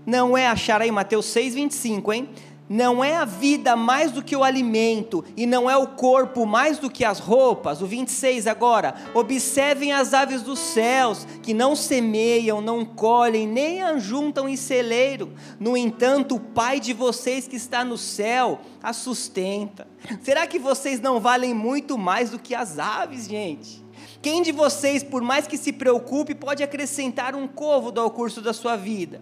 Não 0.07 0.35
é 0.35 0.47
achar 0.47 0.81
aí 0.81 0.89
Mateus 0.89 1.27
6:25, 1.27 2.11
hein? 2.11 2.29
Não 2.69 3.03
é 3.03 3.15
a 3.15 3.25
vida 3.25 3.75
mais 3.75 4.11
do 4.11 4.23
que 4.23 4.35
o 4.35 4.43
alimento, 4.43 5.25
e 5.35 5.47
não 5.47 5.67
é 5.67 5.75
o 5.75 5.87
corpo 5.87 6.45
mais 6.45 6.77
do 6.77 6.89
que 6.89 7.03
as 7.03 7.17
roupas. 7.17 7.81
O 7.81 7.87
26 7.87 8.45
agora. 8.45 8.93
Observem 9.15 9.91
as 9.91 10.13
aves 10.13 10.43
dos 10.43 10.59
céus, 10.59 11.25
que 11.41 11.53
não 11.53 11.75
semeiam, 11.75 12.61
não 12.61 12.85
colhem, 12.85 13.47
nem 13.47 13.81
ajuntam 13.81 14.47
em 14.47 14.55
celeiro. 14.55 15.33
No 15.59 15.75
entanto, 15.75 16.35
o 16.35 16.39
Pai 16.39 16.79
de 16.79 16.93
vocês 16.93 17.47
que 17.47 17.55
está 17.55 17.83
no 17.83 17.97
céu 17.97 18.59
a 18.83 18.93
sustenta. 18.93 19.87
Será 20.21 20.45
que 20.45 20.59
vocês 20.59 20.99
não 20.99 21.19
valem 21.19 21.53
muito 21.53 21.97
mais 21.97 22.29
do 22.29 22.37
que 22.37 22.53
as 22.53 22.77
aves, 22.77 23.27
gente? 23.27 23.83
Quem 24.21 24.41
de 24.41 24.51
vocês, 24.51 25.01
por 25.01 25.21
mais 25.21 25.47
que 25.47 25.57
se 25.57 25.71
preocupe, 25.71 26.35
pode 26.35 26.61
acrescentar 26.61 27.35
um 27.35 27.47
côvado 27.47 28.01
ao 28.01 28.11
curso 28.11 28.41
da 28.41 28.53
sua 28.53 28.75
vida? 28.75 29.21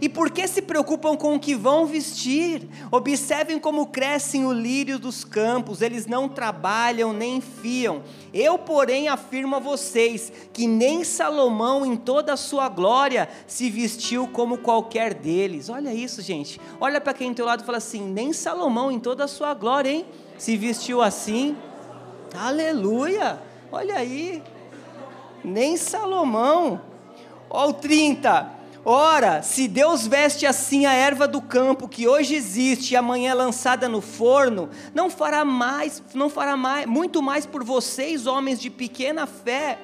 E 0.00 0.08
por 0.08 0.30
que 0.30 0.46
se 0.48 0.62
preocupam 0.62 1.16
com 1.16 1.34
o 1.34 1.40
que 1.40 1.54
vão 1.54 1.86
vestir? 1.86 2.66
Observem 2.90 3.58
como 3.58 3.86
crescem 3.86 4.46
o 4.46 4.52
lírio 4.52 4.98
dos 4.98 5.24
campos, 5.24 5.82
eles 5.82 6.06
não 6.06 6.28
trabalham 6.28 7.12
nem 7.12 7.40
fiam. 7.40 8.02
Eu, 8.32 8.58
porém, 8.58 9.08
afirmo 9.08 9.56
a 9.56 9.58
vocês 9.58 10.32
que 10.52 10.66
nem 10.66 11.04
Salomão, 11.04 11.84
em 11.84 11.96
toda 11.96 12.32
a 12.32 12.36
sua 12.36 12.68
glória, 12.68 13.28
se 13.46 13.68
vestiu 13.68 14.26
como 14.28 14.58
qualquer 14.58 15.12
deles. 15.14 15.68
Olha 15.68 15.92
isso, 15.92 16.22
gente. 16.22 16.60
Olha 16.80 17.00
para 17.00 17.12
quem 17.12 17.30
tem 17.30 17.34
teu 17.34 17.46
lado 17.46 17.62
e 17.62 17.66
fala 17.66 17.78
assim: 17.78 18.00
nem 18.00 18.32
Salomão, 18.32 18.90
em 18.90 18.98
toda 18.98 19.24
a 19.24 19.28
sua 19.28 19.52
glória, 19.54 19.90
hein? 19.90 20.06
Se 20.38 20.56
vestiu 20.56 21.02
assim. 21.02 21.56
Aleluia! 22.34 23.38
Olha 23.70 23.96
aí. 23.96 24.42
Nem 25.44 25.76
Salomão. 25.76 26.80
Olha 27.48 27.70
o 27.70 27.72
30. 27.74 28.59
Ora, 28.84 29.42
se 29.42 29.68
Deus 29.68 30.06
veste 30.06 30.46
assim 30.46 30.86
a 30.86 30.92
erva 30.92 31.28
do 31.28 31.42
campo 31.42 31.86
que 31.86 32.08
hoje 32.08 32.34
existe 32.34 32.92
e 32.92 32.96
amanhã 32.96 33.32
é 33.32 33.34
lançada 33.34 33.88
no 33.88 34.00
forno, 34.00 34.70
não 34.94 35.10
fará 35.10 35.44
mais, 35.44 36.02
não 36.14 36.30
fará 36.30 36.56
mais, 36.56 36.86
muito 36.86 37.20
mais 37.20 37.44
por 37.44 37.62
vocês, 37.62 38.26
homens 38.26 38.58
de 38.58 38.70
pequena 38.70 39.26
fé. 39.26 39.78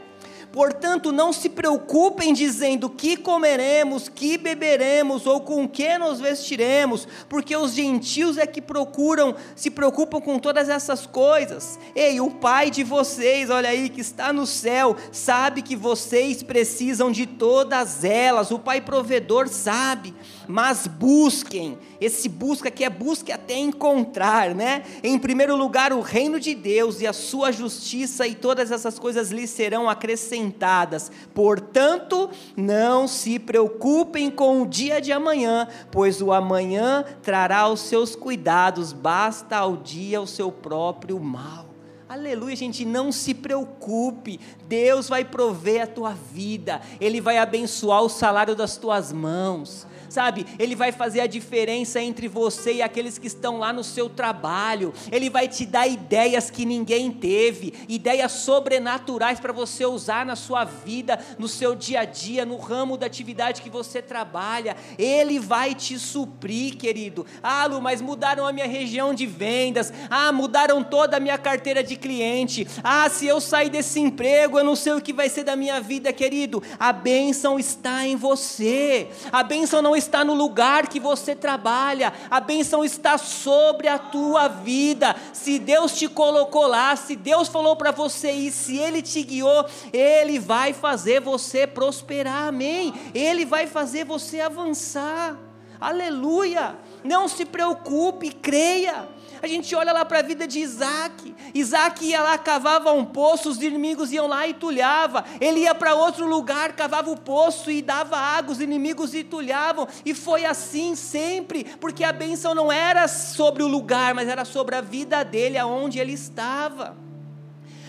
Portanto, 0.53 1.13
não 1.13 1.33
se 1.33 1.49
preocupem 1.49 2.33
dizendo 2.33 2.89
que 2.89 3.17
comeremos, 3.17 4.09
que 4.09 4.39
beberemos 4.39 5.27
ou 5.27 5.41
com 5.41 5.69
que 5.69 5.99
nos 5.99 6.21
vestiremos, 6.21 7.07
porque 7.29 7.57
os 7.57 7.73
gentios 7.73 8.39
é 8.39 8.47
que 8.47 8.63
procuram, 8.63 9.35
se 9.55 9.71
preocupam 9.71 10.21
com 10.21 10.39
todas 10.39 10.69
essas 10.69 11.07
coisas. 11.07 11.79
Ei, 11.95 12.21
o 12.21 12.31
Pai 12.31 12.71
de 12.71 12.83
vocês, 12.83 13.51
olha 13.51 13.69
aí, 13.69 13.89
que 13.89 14.01
está 14.01 14.33
no 14.33 14.47
céu, 14.47 14.97
sabe 15.13 15.63
que 15.63 15.77
vocês 15.77 16.43
precisam 16.43 17.11
de 17.11 17.27
todas 17.27 18.05
elas. 18.05 18.51
O 18.51 18.59
Pai 18.59 18.81
provedor 18.81 19.49
sabe 19.49 20.15
mas 20.49 20.87
busquem. 20.87 21.79
Esse 22.01 22.29
busca 22.29 22.71
que 22.71 22.85
é 22.85 22.91
busque 22.91 23.33
até 23.33 23.57
encontrar, 23.57 24.55
né? 24.55 24.83
Em 25.03 25.19
primeiro 25.19 25.57
lugar, 25.57 25.93
o 25.93 26.01
reino 26.01 26.39
de 26.39 26.55
Deus 26.55 27.01
e 27.01 27.07
a 27.07 27.13
sua 27.13 27.51
justiça, 27.53 28.27
e 28.27 28.35
todas 28.35 28.71
essas 28.71 28.99
coisas 28.99 29.31
lhes 29.31 29.51
serão 29.51 29.89
acrescentadas. 29.89 31.11
Portanto, 31.35 32.31
não 32.57 33.09
se 33.09 33.39
preocupem 33.39 34.31
com 34.31 34.63
o 34.63 34.67
dia 34.67 35.01
de 35.01 35.13
amanhã, 35.13 35.69
pois 35.91 36.21
o 36.21 36.33
amanhã 36.33 37.05
trará 37.23 37.69
os 37.69 37.81
seus 37.81 38.15
cuidados, 38.15 38.93
basta 38.93 39.57
ao 39.57 39.77
dia 39.77 40.21
o 40.21 40.27
seu 40.27 40.51
próprio 40.53 41.19
mal. 41.21 41.67
Aleluia, 42.09 42.55
gente, 42.55 42.85
não 42.85 43.11
se 43.11 43.35
preocupe, 43.35 44.39
Deus 44.69 45.09
vai 45.09 45.25
prover 45.25 45.83
a 45.83 45.87
tua 45.89 46.13
vida, 46.13 46.81
Ele 47.01 47.21
vai 47.21 47.37
abençoar 47.37 48.01
o 48.03 48.09
salário 48.09 48.55
das 48.55 48.77
tuas 48.77 49.13
mãos 49.13 49.87
sabe? 50.09 50.47
Ele 50.59 50.75
vai 50.75 50.93
fazer 50.93 51.21
a 51.21 51.27
diferença 51.27 52.01
entre 52.01 52.29
você 52.29 52.75
e 52.75 52.83
aqueles 52.83 53.19
que 53.19 53.27
estão 53.27 53.59
lá 53.59 53.73
no 53.73 53.85
seu 53.85 54.09
trabalho. 54.09 54.93
Ele 55.11 55.31
vai 55.31 55.49
te 55.49 55.67
dar 55.67 55.87
ideias 55.87 56.51
que 56.51 56.65
ninguém 56.65 57.11
teve, 57.11 57.75
ideias 57.89 58.33
sobrenaturais 58.33 59.41
para 59.41 59.53
você 59.53 59.85
usar 59.85 60.25
na 60.25 60.37
sua 60.37 60.65
vida, 60.65 61.19
no 61.39 61.49
seu 61.49 61.75
dia 61.75 62.01
a 62.01 62.05
dia, 62.05 62.45
no 62.45 62.57
ramo 62.57 62.97
da 62.97 63.07
atividade 63.07 63.63
que 63.63 63.71
você 63.71 64.01
trabalha. 64.03 64.77
Ele 64.99 65.39
vai 65.39 65.75
te 65.75 65.99
suprir, 65.99 66.77
querido. 66.77 67.27
Ah, 67.43 67.67
Lu, 67.67 67.81
mas 67.81 68.01
mudaram 68.01 68.47
a 68.47 68.53
minha 68.53 68.67
região 68.67 69.15
de 69.15 69.27
vendas. 69.27 69.93
Ah, 70.09 70.33
mudaram 70.33 70.83
toda 70.83 71.17
a 71.17 71.21
minha 71.21 71.39
carteira 71.39 71.83
de 71.83 71.97
cliente. 71.97 72.67
Ah, 72.83 73.09
se 73.09 73.27
eu 73.27 73.41
sair 73.41 73.71
desse 73.71 73.99
emprego, 74.01 74.59
eu 74.59 74.65
não 74.65 74.77
sei 74.77 74.93
o 74.93 75.01
que 75.01 75.13
vai 75.13 75.29
ser 75.29 75.45
da 75.45 75.57
minha 75.57 75.81
vida, 75.81 76.13
querido. 76.13 76.63
A 76.79 76.93
bênção 76.93 77.59
está 77.59 78.07
em 78.07 78.17
você. 78.17 79.09
A 79.33 79.43
bênção 79.43 79.83
não 79.83 79.96
está 79.97 80.25
no 80.25 80.35
lugar 80.35 80.87
que 80.87 81.01
você 81.01 81.35
trabalha, 81.35 82.13
a 82.31 82.41
bênção 82.41 82.85
está 82.85 83.19
sobre 83.19 83.89
a 83.89 83.99
tua 83.99 84.49
vida. 84.49 85.15
Se 85.33 85.59
Deus 85.59 85.97
te 85.97 86.09
colocou 86.09 86.67
lá, 86.67 86.95
se 86.97 87.17
Deus 87.17 87.49
falou 87.49 87.77
para 87.77 87.91
você 87.91 88.33
ir, 88.33 88.53
se 88.53 88.77
Ele 88.79 89.03
te 89.03 89.23
guiou, 89.23 89.67
Ele 89.93 90.39
vai 90.39 90.73
fazer 90.73 91.21
você 91.21 91.67
prosperar, 91.67 92.49
amém? 92.49 92.93
Ele 93.15 93.45
vai 93.45 93.67
fazer 93.67 94.05
você 94.05 94.41
avançar, 94.41 95.37
aleluia. 95.81 96.77
Não 97.03 97.29
se 97.29 97.45
preocupe, 97.45 98.31
creia. 98.31 99.09
A 99.43 99.47
gente 99.47 99.75
olha 99.75 99.93
lá 99.93 100.05
para 100.05 100.21
a 100.21 100.23
vida 100.23 100.47
de 100.47 100.61
Isaac. 100.61 101.35
Isaac 101.55 102.05
ia 102.05 102.21
lá, 102.21 102.39
cavava 102.39 102.93
um 102.93 103.05
poço, 103.05 103.51
os 103.51 103.63
inimigos 103.63 104.13
iam 104.13 104.27
lá 104.27 104.47
e 104.47 104.55
tulhava. 104.55 105.25
Ele 105.41 105.61
ia 105.61 105.75
para 105.75 105.95
outro 105.95 106.27
lugar, 106.27 106.73
cavava 106.73 107.11
o 107.11 107.17
poço 107.17 107.71
e 107.71 107.83
dava 107.83 108.17
água, 108.17 108.53
os 108.53 108.61
inimigos 108.61 109.15
e 109.15 109.23
tulhavam. 109.23 109.87
E 110.05 110.15
foi 110.15 110.45
assim 110.45 110.95
sempre, 110.95 111.65
porque 111.81 112.05
a 112.05 112.13
bênção 112.13 112.55
não 112.55 112.71
era 112.73 113.07
sobre 113.09 113.63
o 113.63 113.69
lugar, 113.69 114.15
mas 114.15 114.29
era 114.29 114.45
sobre 114.45 114.75
a 114.75 114.81
vida 114.81 115.25
dele, 115.25 115.59
aonde 115.59 115.99
ele 115.99 116.13
estava. 116.13 116.97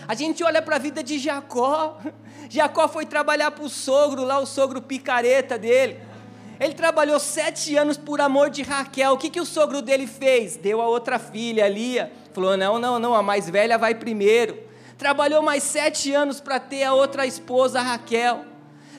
A 0.06 0.14
gente 0.14 0.42
olha 0.42 0.62
para 0.62 0.76
a 0.76 0.78
vida 0.78 1.02
de 1.02 1.18
Jacó. 1.18 1.98
Jacó 2.48 2.88
foi 2.88 3.04
trabalhar 3.04 3.50
para 3.50 3.64
o 3.64 3.68
sogro, 3.68 4.24
lá 4.24 4.38
o 4.38 4.46
sogro 4.46 4.80
picareta 4.80 5.58
dele. 5.58 6.00
Ele 6.60 6.74
trabalhou 6.74 7.20
sete 7.20 7.76
anos 7.76 7.96
por 7.96 8.20
amor 8.20 8.50
de 8.50 8.62
Raquel. 8.62 9.12
O 9.12 9.18
que, 9.18 9.30
que 9.30 9.40
o 9.40 9.46
sogro 9.46 9.80
dele 9.80 10.06
fez? 10.06 10.56
Deu 10.56 10.80
a 10.80 10.88
outra 10.88 11.18
filha, 11.18 11.68
Lia. 11.68 12.12
Falou: 12.32 12.56
não, 12.56 12.78
não, 12.78 12.98
não, 12.98 13.14
a 13.14 13.22
mais 13.22 13.48
velha 13.48 13.78
vai 13.78 13.94
primeiro. 13.94 14.58
Trabalhou 14.96 15.40
mais 15.42 15.62
sete 15.62 16.12
anos 16.12 16.40
para 16.40 16.58
ter 16.58 16.82
a 16.82 16.94
outra 16.94 17.24
esposa, 17.24 17.80
Raquel. 17.80 18.44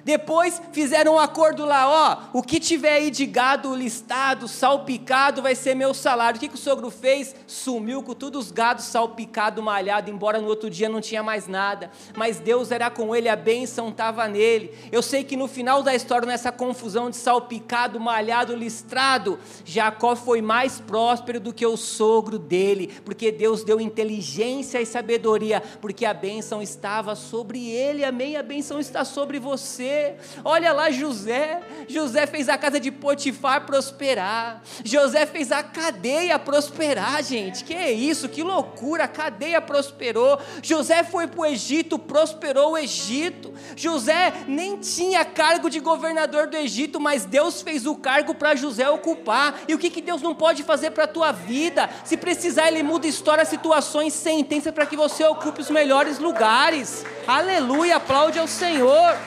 Depois 0.10 0.60
fizeram 0.72 1.14
um 1.14 1.20
acordo 1.20 1.64
lá, 1.66 1.88
ó, 1.88 2.40
o 2.40 2.42
que 2.42 2.60
tiver 2.60 2.94
aí 2.94 3.12
de 3.12 3.28
gado 3.28 3.76
listado, 3.76 4.48
salpicado, 4.48 5.40
vai 5.40 5.54
ser 5.54 5.76
meu 5.76 5.94
salário. 5.94 6.38
O 6.38 6.40
que, 6.40 6.48
que 6.48 6.56
o 6.56 6.58
sogro 6.58 6.90
fez? 6.90 7.36
Sumiu 7.46 8.02
com 8.02 8.16
todos 8.16 8.48
os 8.48 8.52
gados 8.52 8.86
salpicado, 8.86 9.62
malhado, 9.62 10.10
embora 10.10 10.42
no 10.42 10.48
outro 10.48 10.68
dia 10.68 10.90
não 10.90 11.00
tinha 11.00 11.22
mais 11.22 11.48
nada. 11.48 11.92
Mas 12.18 12.40
Deus 12.40 12.72
era 12.72 12.90
com 12.90 13.16
ele, 13.16 13.30
a 13.30 13.36
bênção 13.36 13.90
estava 13.90 14.28
nele. 14.28 14.74
Eu 14.92 15.04
sei 15.04 15.24
que 15.24 15.38
no 15.38 15.48
final 15.48 15.84
da 15.84 15.94
história, 15.94 16.26
nessa 16.26 16.52
confusão 16.52 17.12
de 17.12 17.16
salpicado, 17.16 18.00
malhado, 18.00 18.56
listrado, 18.56 19.38
Jacó 19.64 20.16
foi 20.16 20.42
mais 20.42 20.80
próspero 20.80 21.40
do 21.40 21.54
que 21.54 21.68
o 21.68 21.78
sogro 21.78 22.40
dele, 22.40 22.88
porque 23.06 23.32
Deus 23.32 23.64
deu 23.64 23.80
inteligência 23.80 24.82
e 24.82 24.88
sabedoria, 24.88 25.62
porque 25.80 26.04
a 26.04 26.16
bênção 26.16 26.64
estava 26.64 27.14
sobre 27.14 27.70
ele, 27.70 28.04
amém? 28.04 28.38
A 28.38 28.42
bênção 28.42 28.80
está 28.80 29.06
sobre 29.06 29.38
você. 29.38 29.99
Olha 30.44 30.72
lá 30.72 30.90
José. 30.90 31.62
José 31.88 32.26
fez 32.26 32.50
a 32.50 32.58
casa 32.58 32.80
de 32.80 32.92
Potifar 32.92 33.66
prosperar. 33.66 34.62
José 34.84 35.26
fez 35.26 35.52
a 35.52 35.64
cadeia 35.64 36.38
prosperar, 36.38 37.24
gente. 37.24 37.64
Que 37.64 37.76
isso? 37.92 38.30
Que 38.30 38.44
loucura! 38.44 39.06
A 39.06 39.08
cadeia 39.08 39.62
prosperou. 39.62 40.40
José 40.62 41.04
foi 41.04 41.28
para 41.28 41.42
o 41.42 41.46
Egito, 41.46 41.98
prosperou 41.98 42.74
o 42.74 42.78
Egito. 42.78 43.54
José 43.76 44.34
nem 44.48 44.78
tinha 44.78 45.24
cargo 45.26 45.70
de 45.70 45.80
governador 45.80 46.48
do 46.48 46.58
Egito, 46.58 47.00
mas 47.00 47.26
Deus 47.26 47.62
fez 47.62 47.86
o 47.86 47.96
cargo 47.96 48.34
para 48.36 48.56
José 48.56 48.90
ocupar. 48.90 49.62
E 49.68 49.74
o 49.74 49.78
que, 49.78 49.90
que 49.90 50.02
Deus 50.02 50.22
não 50.22 50.36
pode 50.36 50.64
fazer 50.64 50.92
para 50.92 51.06
a 51.06 51.08
tua 51.08 51.32
vida? 51.32 51.90
Se 52.04 52.18
precisar, 52.18 52.68
Ele 52.68 52.84
muda 52.84 53.08
história, 53.08 53.46
situações, 53.46 54.14
sentença 54.14 54.72
para 54.72 54.86
que 54.86 54.96
você 54.96 55.24
ocupe 55.24 55.62
os 55.62 55.70
melhores 55.70 56.20
lugares. 56.20 57.06
Aleluia, 57.28 57.98
aplaude 57.98 58.40
ao 58.40 58.48
Senhor. 58.48 59.18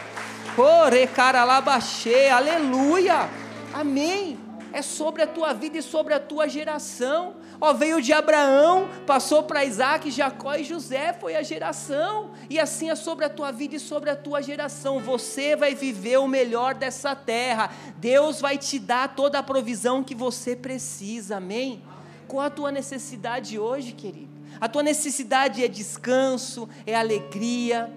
Orecaralabaxê, 0.56 2.28
aleluia, 2.28 3.30
amém. 3.72 4.38
É 4.70 4.82
sobre 4.82 5.22
a 5.22 5.26
tua 5.26 5.52
vida 5.54 5.78
e 5.78 5.82
sobre 5.82 6.12
a 6.12 6.20
tua 6.20 6.46
geração. 6.48 7.36
Ó, 7.60 7.72
veio 7.72 8.02
de 8.02 8.12
Abraão, 8.12 8.88
passou 9.06 9.42
para 9.42 9.64
Isaac, 9.64 10.10
Jacó 10.10 10.54
e 10.54 10.64
José, 10.64 11.12
foi 11.12 11.36
a 11.36 11.42
geração. 11.42 12.32
E 12.50 12.58
assim 12.58 12.90
é 12.90 12.94
sobre 12.94 13.24
a 13.24 13.30
tua 13.30 13.50
vida 13.50 13.76
e 13.76 13.80
sobre 13.80 14.10
a 14.10 14.16
tua 14.16 14.42
geração. 14.42 14.98
Você 14.98 15.56
vai 15.56 15.74
viver 15.74 16.18
o 16.18 16.28
melhor 16.28 16.74
dessa 16.74 17.14
terra. 17.14 17.70
Deus 17.96 18.40
vai 18.40 18.58
te 18.58 18.78
dar 18.78 19.14
toda 19.14 19.38
a 19.38 19.42
provisão 19.42 20.02
que 20.02 20.14
você 20.14 20.56
precisa, 20.56 21.36
amém? 21.36 21.82
Qual 22.28 22.44
a 22.44 22.50
tua 22.50 22.70
necessidade 22.70 23.58
hoje, 23.58 23.92
querido? 23.92 24.32
A 24.60 24.68
tua 24.68 24.82
necessidade 24.82 25.62
é 25.62 25.68
descanso, 25.68 26.68
é 26.86 26.94
alegria, 26.94 27.90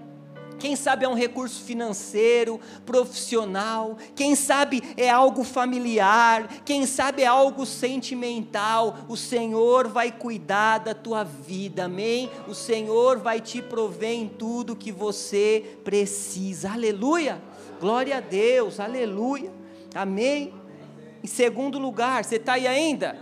quem 0.59 0.75
sabe 0.75 1.05
é 1.05 1.09
um 1.09 1.13
recurso 1.13 1.63
financeiro, 1.63 2.59
profissional, 2.85 3.97
quem 4.15 4.35
sabe 4.35 4.81
é 4.95 5.09
algo 5.09 5.43
familiar, 5.43 6.47
quem 6.63 6.85
sabe 6.85 7.23
é 7.23 7.27
algo 7.27 7.65
sentimental. 7.65 8.97
O 9.07 9.17
Senhor 9.17 9.87
vai 9.87 10.11
cuidar 10.11 10.79
da 10.79 10.93
tua 10.93 11.23
vida, 11.23 11.85
amém? 11.85 12.29
O 12.47 12.53
Senhor 12.53 13.19
vai 13.19 13.41
te 13.41 13.61
prover 13.61 14.11
em 14.11 14.27
tudo 14.27 14.75
que 14.75 14.91
você 14.91 15.77
precisa, 15.83 16.71
aleluia. 16.71 17.41
Glória 17.79 18.17
a 18.17 18.21
Deus, 18.21 18.79
aleluia, 18.79 19.51
amém. 19.93 20.53
Em 21.23 21.27
segundo 21.27 21.77
lugar, 21.77 22.23
você 22.23 22.35
está 22.35 22.53
aí 22.53 22.67
ainda? 22.67 23.19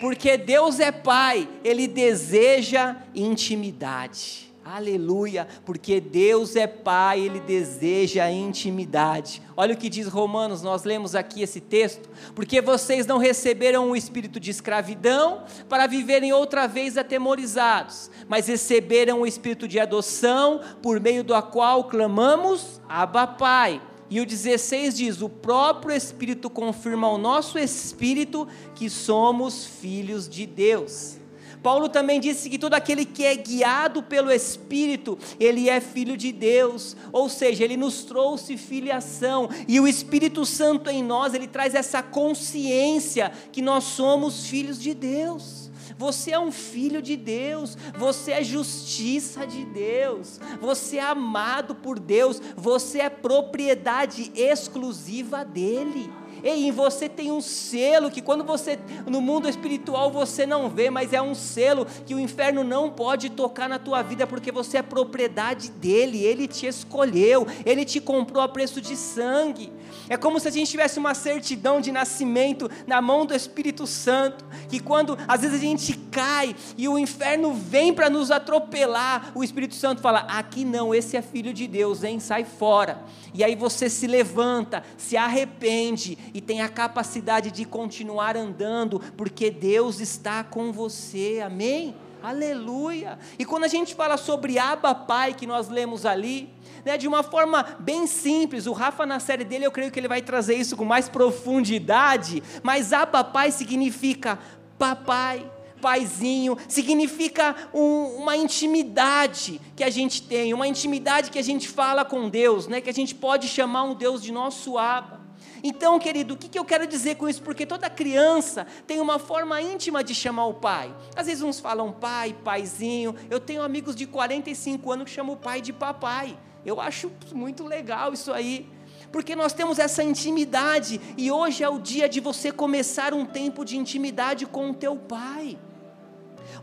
Porque 0.00 0.36
Deus 0.36 0.80
é 0.80 0.90
Pai, 0.92 1.48
Ele 1.62 1.86
deseja 1.86 2.96
intimidade. 3.14 4.47
Aleluia, 4.70 5.48
porque 5.64 5.98
Deus 5.98 6.54
é 6.54 6.66
Pai, 6.66 7.20
Ele 7.20 7.40
deseja 7.40 8.30
intimidade. 8.30 9.40
Olha 9.56 9.72
o 9.72 9.76
que 9.78 9.88
diz 9.88 10.06
Romanos, 10.08 10.60
nós 10.60 10.84
lemos 10.84 11.14
aqui 11.14 11.40
esse 11.40 11.58
texto. 11.58 12.10
Porque 12.34 12.60
vocês 12.60 13.06
não 13.06 13.16
receberam 13.16 13.90
o 13.90 13.96
espírito 13.96 14.38
de 14.38 14.50
escravidão 14.50 15.42
para 15.70 15.86
viverem 15.86 16.34
outra 16.34 16.66
vez 16.66 16.98
atemorizados, 16.98 18.10
mas 18.28 18.46
receberam 18.46 19.22
o 19.22 19.26
espírito 19.26 19.66
de 19.66 19.80
adoção, 19.80 20.60
por 20.82 21.00
meio 21.00 21.24
do 21.24 21.32
qual 21.44 21.84
clamamos, 21.84 22.78
Abba 22.86 23.26
Pai. 23.26 23.80
E 24.10 24.20
o 24.20 24.26
16 24.26 24.98
diz: 24.98 25.22
O 25.22 25.30
próprio 25.30 25.96
Espírito 25.96 26.50
confirma 26.50 27.06
ao 27.06 27.16
nosso 27.16 27.58
espírito 27.58 28.46
que 28.74 28.90
somos 28.90 29.64
filhos 29.64 30.28
de 30.28 30.44
Deus. 30.44 31.17
Paulo 31.62 31.88
também 31.88 32.20
disse 32.20 32.48
que 32.48 32.58
todo 32.58 32.74
aquele 32.74 33.04
que 33.04 33.24
é 33.24 33.34
guiado 33.34 34.02
pelo 34.02 34.30
Espírito, 34.30 35.18
ele 35.38 35.68
é 35.68 35.80
filho 35.80 36.16
de 36.16 36.32
Deus, 36.32 36.96
ou 37.12 37.28
seja, 37.28 37.64
ele 37.64 37.76
nos 37.76 38.04
trouxe 38.04 38.56
filiação, 38.56 39.48
e 39.66 39.80
o 39.80 39.88
Espírito 39.88 40.44
Santo 40.44 40.90
em 40.90 41.02
nós, 41.02 41.34
ele 41.34 41.46
traz 41.46 41.74
essa 41.74 42.02
consciência 42.02 43.32
que 43.52 43.62
nós 43.62 43.84
somos 43.84 44.46
filhos 44.46 44.80
de 44.80 44.94
Deus. 44.94 45.68
Você 45.98 46.30
é 46.30 46.38
um 46.38 46.52
filho 46.52 47.02
de 47.02 47.16
Deus, 47.16 47.76
você 47.98 48.30
é 48.30 48.44
justiça 48.44 49.44
de 49.44 49.64
Deus, 49.64 50.38
você 50.60 50.98
é 50.98 51.02
amado 51.02 51.74
por 51.74 51.98
Deus, 51.98 52.40
você 52.56 53.00
é 53.00 53.10
propriedade 53.10 54.30
exclusiva 54.36 55.44
dEle. 55.44 56.08
Ei, 56.42 56.66
em 56.66 56.70
você 56.70 57.08
tem 57.08 57.30
um 57.30 57.40
selo 57.40 58.10
que 58.10 58.22
quando 58.22 58.44
você 58.44 58.78
no 59.06 59.20
mundo 59.20 59.48
espiritual 59.48 60.10
você 60.10 60.46
não 60.46 60.68
vê, 60.68 60.90
mas 60.90 61.12
é 61.12 61.20
um 61.20 61.34
selo 61.34 61.86
que 62.06 62.14
o 62.14 62.20
inferno 62.20 62.62
não 62.62 62.90
pode 62.90 63.30
tocar 63.30 63.68
na 63.68 63.78
tua 63.78 64.02
vida 64.02 64.26
porque 64.26 64.52
você 64.52 64.78
é 64.78 64.82
propriedade 64.82 65.70
dele, 65.70 66.22
ele 66.24 66.46
te 66.46 66.66
escolheu, 66.66 67.46
ele 67.64 67.84
te 67.84 68.00
comprou 68.00 68.42
a 68.42 68.48
preço 68.48 68.80
de 68.80 68.96
sangue. 68.96 69.72
É 70.08 70.16
como 70.16 70.38
se 70.40 70.48
a 70.48 70.50
gente 70.50 70.70
tivesse 70.70 70.98
uma 70.98 71.14
certidão 71.14 71.80
de 71.80 71.92
nascimento 71.92 72.70
na 72.86 73.00
mão 73.00 73.26
do 73.26 73.34
Espírito 73.34 73.86
Santo, 73.86 74.44
que 74.68 74.80
quando 74.80 75.18
às 75.26 75.40
vezes 75.40 75.58
a 75.58 75.62
gente 75.62 75.96
cai 76.10 76.54
e 76.76 76.88
o 76.88 76.98
inferno 76.98 77.52
vem 77.54 77.92
para 77.92 78.08
nos 78.08 78.30
atropelar, 78.30 79.32
o 79.34 79.42
Espírito 79.42 79.74
Santo 79.74 80.00
fala: 80.00 80.20
"Aqui 80.20 80.64
não, 80.64 80.94
esse 80.94 81.16
é 81.16 81.22
filho 81.22 81.52
de 81.52 81.66
Deus, 81.66 82.04
hein? 82.04 82.20
Sai 82.20 82.44
fora". 82.44 83.02
E 83.34 83.44
aí 83.44 83.54
você 83.54 83.90
se 83.90 84.06
levanta, 84.06 84.82
se 84.96 85.16
arrepende 85.16 86.18
e 86.32 86.40
tem 86.40 86.60
a 86.60 86.68
capacidade 86.68 87.50
de 87.50 87.64
continuar 87.64 88.36
andando, 88.36 89.00
porque 89.16 89.50
Deus 89.50 90.00
está 90.00 90.44
com 90.44 90.72
você. 90.72 91.42
Amém? 91.44 91.94
Aleluia! 92.22 93.18
E 93.38 93.44
quando 93.44 93.64
a 93.64 93.68
gente 93.68 93.94
fala 93.94 94.16
sobre 94.16 94.58
Abba 94.58 94.94
Pai, 94.94 95.34
que 95.34 95.46
nós 95.46 95.68
lemos 95.68 96.04
ali, 96.04 96.50
né, 96.84 96.98
de 96.98 97.06
uma 97.06 97.22
forma 97.22 97.64
bem 97.78 98.06
simples, 98.08 98.66
o 98.66 98.72
Rafa 98.72 99.06
na 99.06 99.20
série 99.20 99.44
dele 99.44 99.64
eu 99.64 99.70
creio 99.70 99.90
que 99.90 100.00
ele 100.00 100.08
vai 100.08 100.20
trazer 100.20 100.56
isso 100.56 100.76
com 100.76 100.84
mais 100.84 101.08
profundidade, 101.08 102.42
mas 102.62 102.92
Abba 102.92 103.22
Pai 103.22 103.52
significa 103.52 104.38
papai, 104.76 105.48
paizinho, 105.80 106.56
significa 106.66 107.54
um, 107.72 108.16
uma 108.20 108.36
intimidade 108.36 109.60
que 109.76 109.84
a 109.84 109.90
gente 109.90 110.22
tem, 110.22 110.52
uma 110.52 110.66
intimidade 110.66 111.30
que 111.30 111.38
a 111.38 111.42
gente 111.42 111.68
fala 111.68 112.04
com 112.04 112.28
Deus, 112.28 112.66
né, 112.66 112.80
que 112.80 112.90
a 112.90 112.94
gente 112.94 113.14
pode 113.14 113.46
chamar 113.46 113.84
um 113.84 113.94
Deus 113.94 114.22
de 114.22 114.32
nosso 114.32 114.76
Abba. 114.76 115.17
Então, 115.62 115.98
querido, 115.98 116.34
o 116.34 116.36
que, 116.36 116.58
eu 116.58 116.64
quero 116.64 116.86
dizer 116.86 117.16
com 117.16 117.28
isso? 117.28 117.42
Porque 117.42 117.66
toda 117.66 117.90
criança 117.90 118.66
tem 118.86 119.00
uma 119.00 119.18
forma 119.18 119.60
íntima 119.60 120.04
de 120.04 120.14
chamar 120.14 120.46
o 120.46 120.54
pai. 120.54 120.94
Às 121.16 121.26
vezes 121.26 121.42
uns 121.42 121.58
falam 121.58 121.92
pai, 121.92 122.34
paizinho. 122.44 123.14
Eu 123.30 123.40
tenho 123.40 123.62
amigos 123.62 123.96
de 123.96 124.06
45 124.06 124.92
anos 124.92 125.04
que 125.06 125.10
chamam 125.10 125.34
o 125.34 125.38
pai 125.38 125.60
de 125.60 125.72
papai. 125.72 126.38
Eu 126.64 126.80
acho 126.80 127.10
muito 127.32 127.64
legal 127.64 128.12
isso 128.12 128.32
aí. 128.32 128.68
Porque 129.10 129.34
nós 129.34 129.52
temos 129.52 129.78
essa 129.78 130.02
intimidade 130.02 131.00
e 131.16 131.30
hoje 131.30 131.64
é 131.64 131.68
o 131.68 131.78
dia 131.78 132.08
de 132.08 132.20
você 132.20 132.52
começar 132.52 133.14
um 133.14 133.24
tempo 133.24 133.64
de 133.64 133.76
intimidade 133.76 134.46
com 134.46 134.70
o 134.70 134.74
teu 134.74 134.96
pai. 134.96 135.58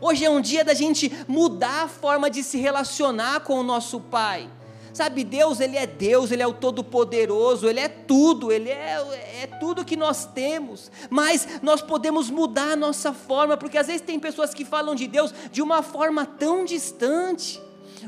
Hoje 0.00 0.24
é 0.24 0.30
um 0.30 0.40
dia 0.40 0.64
da 0.64 0.74
gente 0.74 1.10
mudar 1.26 1.84
a 1.84 1.88
forma 1.88 2.30
de 2.30 2.42
se 2.42 2.58
relacionar 2.58 3.40
com 3.40 3.58
o 3.58 3.62
nosso 3.62 4.00
pai. 4.00 4.48
Sabe, 4.96 5.24
Deus, 5.24 5.60
Ele 5.60 5.76
é 5.76 5.86
Deus, 5.86 6.32
Ele 6.32 6.42
é 6.42 6.46
o 6.46 6.54
Todo-Poderoso, 6.54 7.68
Ele 7.68 7.80
é 7.80 7.86
tudo, 7.86 8.50
Ele 8.50 8.70
é, 8.70 9.42
é 9.42 9.46
tudo 9.60 9.84
que 9.84 9.94
nós 9.94 10.24
temos. 10.24 10.90
Mas 11.10 11.60
nós 11.60 11.82
podemos 11.82 12.30
mudar 12.30 12.72
a 12.72 12.76
nossa 12.76 13.12
forma, 13.12 13.58
porque 13.58 13.76
às 13.76 13.88
vezes 13.88 14.00
tem 14.00 14.18
pessoas 14.18 14.54
que 14.54 14.64
falam 14.64 14.94
de 14.94 15.06
Deus 15.06 15.34
de 15.52 15.60
uma 15.60 15.82
forma 15.82 16.24
tão 16.24 16.64
distante. 16.64 17.60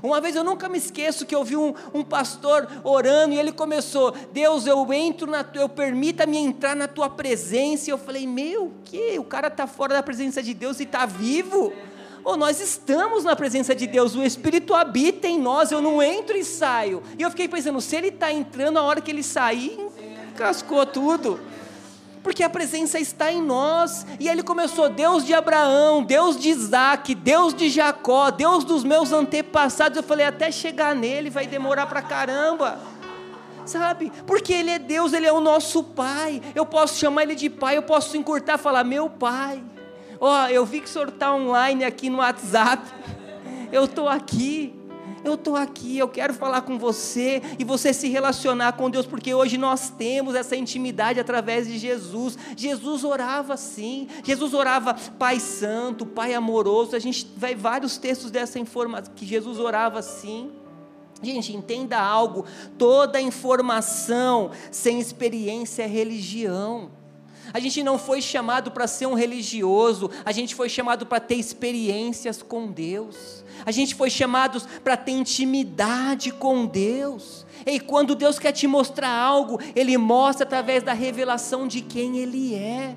Uma 0.03 0.19
vez 0.19 0.35
eu 0.35 0.43
nunca 0.43 0.67
me 0.67 0.79
esqueço 0.79 1.27
que 1.27 1.35
eu 1.35 1.45
vi 1.45 1.59
um, 1.59 1.75
um 1.93 2.03
pastor 2.03 2.67
orando 2.83 3.35
e 3.35 3.39
ele 3.39 3.53
começou: 3.53 4.13
Deus, 4.33 4.67
eu 4.67 4.91
entro 4.91 5.31
na 5.31 5.45
eu 5.57 5.69
permita-me 5.69 6.39
entrar 6.39 6.75
na 6.75 6.89
tua 6.89 7.11
presença. 7.11 7.91
E 7.91 7.93
eu 7.93 7.99
falei: 7.99 8.27
Meu, 8.27 8.73
que? 8.87 9.19
O 9.19 9.25
cara 9.25 9.49
está 9.49 9.67
fora 9.67 9.93
da 9.93 10.03
presença 10.03 10.43
de 10.43 10.55
Deus 10.55 10.81
e 10.81 10.85
está 10.85 11.05
vivo? 11.05 11.71
Oh, 12.25 12.37
nós 12.37 12.61
estamos 12.61 13.25
na 13.25 13.35
presença 13.35 13.75
de 13.75 13.87
Deus, 13.87 14.15
o 14.15 14.23
Espírito 14.23 14.75
habita 14.75 15.27
em 15.27 15.39
nós, 15.39 15.71
eu 15.71 15.81
não 15.81 16.03
entro 16.03 16.37
e 16.37 16.45
saio. 16.45 17.03
E 17.19 17.23
eu 17.23 17.31
fiquei 17.31 17.49
pensando, 17.49 17.81
se 17.81 17.97
ele 17.97 18.09
está 18.09 18.33
entrando, 18.33 18.79
a 18.79 18.83
hora 18.83 19.01
que 19.01 19.11
ele 19.11 19.23
sair, 19.23 19.79
cascou 20.37 20.85
tudo. 20.85 21.41
Porque 22.23 22.43
a 22.43 22.51
presença 22.51 22.99
está 22.99 23.33
em 23.33 23.41
nós. 23.41 24.05
E 24.21 24.29
ele 24.29 24.43
começou: 24.43 24.89
Deus 24.89 25.25
de 25.25 25.33
Abraão, 25.33 26.03
Deus 26.03 26.39
de 26.39 26.51
Isaac, 26.51 27.15
Deus 27.15 27.55
de 27.55 27.71
Jacó, 27.71 28.31
Deus 28.31 28.65
dos 28.65 28.85
meus 28.85 29.13
antepassados. 29.13 29.97
Eu 29.97 30.03
falei: 30.03 30.27
até 30.27 30.51
chegar 30.51 30.95
nele 30.95 31.31
vai 31.31 31.47
demorar 31.47 31.87
para 31.87 32.03
caramba 32.03 32.79
sabe? 33.69 34.11
Porque 34.27 34.53
Ele 34.53 34.71
é 34.71 34.79
Deus, 34.79 35.13
Ele 35.13 35.27
é 35.27 35.33
o 35.33 35.41
nosso 35.41 35.85
Pai. 35.85 36.41
Eu 36.55 36.65
posso 36.65 36.99
chamar 36.99 37.23
Ele 37.25 37.35
de 37.35 37.51
Pai, 37.51 37.77
eu 37.77 37.83
posso 37.83 38.17
encurtar 38.17 38.55
e 38.55 38.59
falar: 38.59 38.83
Meu 38.83 39.09
Pai. 39.09 39.63
Ó, 40.21 40.45
oh, 40.45 40.49
eu 40.49 40.67
vi 40.67 40.81
que 40.81 40.87
o 40.87 40.89
senhor 40.89 41.09
está 41.09 41.35
online 41.35 41.85
aqui 41.85 42.11
no 42.11 42.19
WhatsApp. 42.19 42.83
Eu 43.71 43.85
estou 43.85 44.09
aqui. 44.09 44.75
Eu 45.25 45.35
estou 45.35 45.57
aqui, 45.57 45.99
eu 45.99 46.09
quero 46.09 46.33
falar 46.33 46.63
com 46.63 46.79
você 46.79 47.43
e 47.59 47.65
você 47.65 47.93
se 47.93 48.09
relacionar 48.09 48.73
com 48.75 48.89
Deus, 48.89 49.05
porque 49.05 49.35
hoje 49.35 49.59
nós 49.59 49.91
temos 49.91 50.35
essa 50.35 50.55
intimidade 50.55 51.19
através 51.19 51.67
de 51.67 51.77
Jesus. 51.77 52.39
Jesus 52.57 53.03
orava 53.03 53.55
assim, 53.55 54.07
Jesus 54.23 54.55
orava 54.55 54.95
Pai 55.19 55.41
Santo, 55.41 56.07
Pai 56.07 56.35
amoroso. 56.35 56.95
A 56.95 56.99
gente 57.01 57.31
vai 57.37 57.55
vários 57.55 57.99
textos 57.99 58.31
dessa 58.31 58.59
informação 58.61 59.13
que 59.15 59.27
Jesus 59.27 59.59
orava 59.59 59.99
assim. 59.99 60.53
Gente, 61.23 61.55
entenda 61.55 61.99
algo: 61.99 62.45
toda 62.79 63.21
informação 63.21 64.51
sem 64.71 65.01
experiência 65.01 65.83
é 65.83 65.87
religião. 65.87 66.91
A 67.53 67.61
gente 67.61 67.83
não 67.83 67.99
foi 67.99 68.21
chamado 68.21 68.71
para 68.71 68.87
ser 68.87 69.07
um 69.07 69.15
religioso, 69.15 70.11
a 70.25 70.33
gente 70.33 70.55
foi 70.55 70.69
chamado 70.69 71.07
para 71.07 71.21
ter 71.21 71.37
experiências 71.37 72.43
com 72.43 72.67
Deus. 72.71 73.45
A 73.65 73.71
gente 73.71 73.95
foi 73.95 74.11
chamado 74.11 74.61
para 74.83 74.97
ter 74.97 75.13
intimidade 75.13 76.31
com 76.31 76.67
Deus. 76.67 77.47
E 77.67 77.81
quando 77.81 78.15
Deus 78.15 78.39
quer 78.39 78.53
te 78.53 78.67
mostrar 78.67 79.11
algo, 79.11 79.59
Ele 79.75 79.97
mostra 79.99 80.45
através 80.45 80.83
da 80.83 80.93
revelação 80.93 81.67
de 81.67 81.81
quem 81.81 82.19
Ele 82.19 82.55
é. 82.55 82.95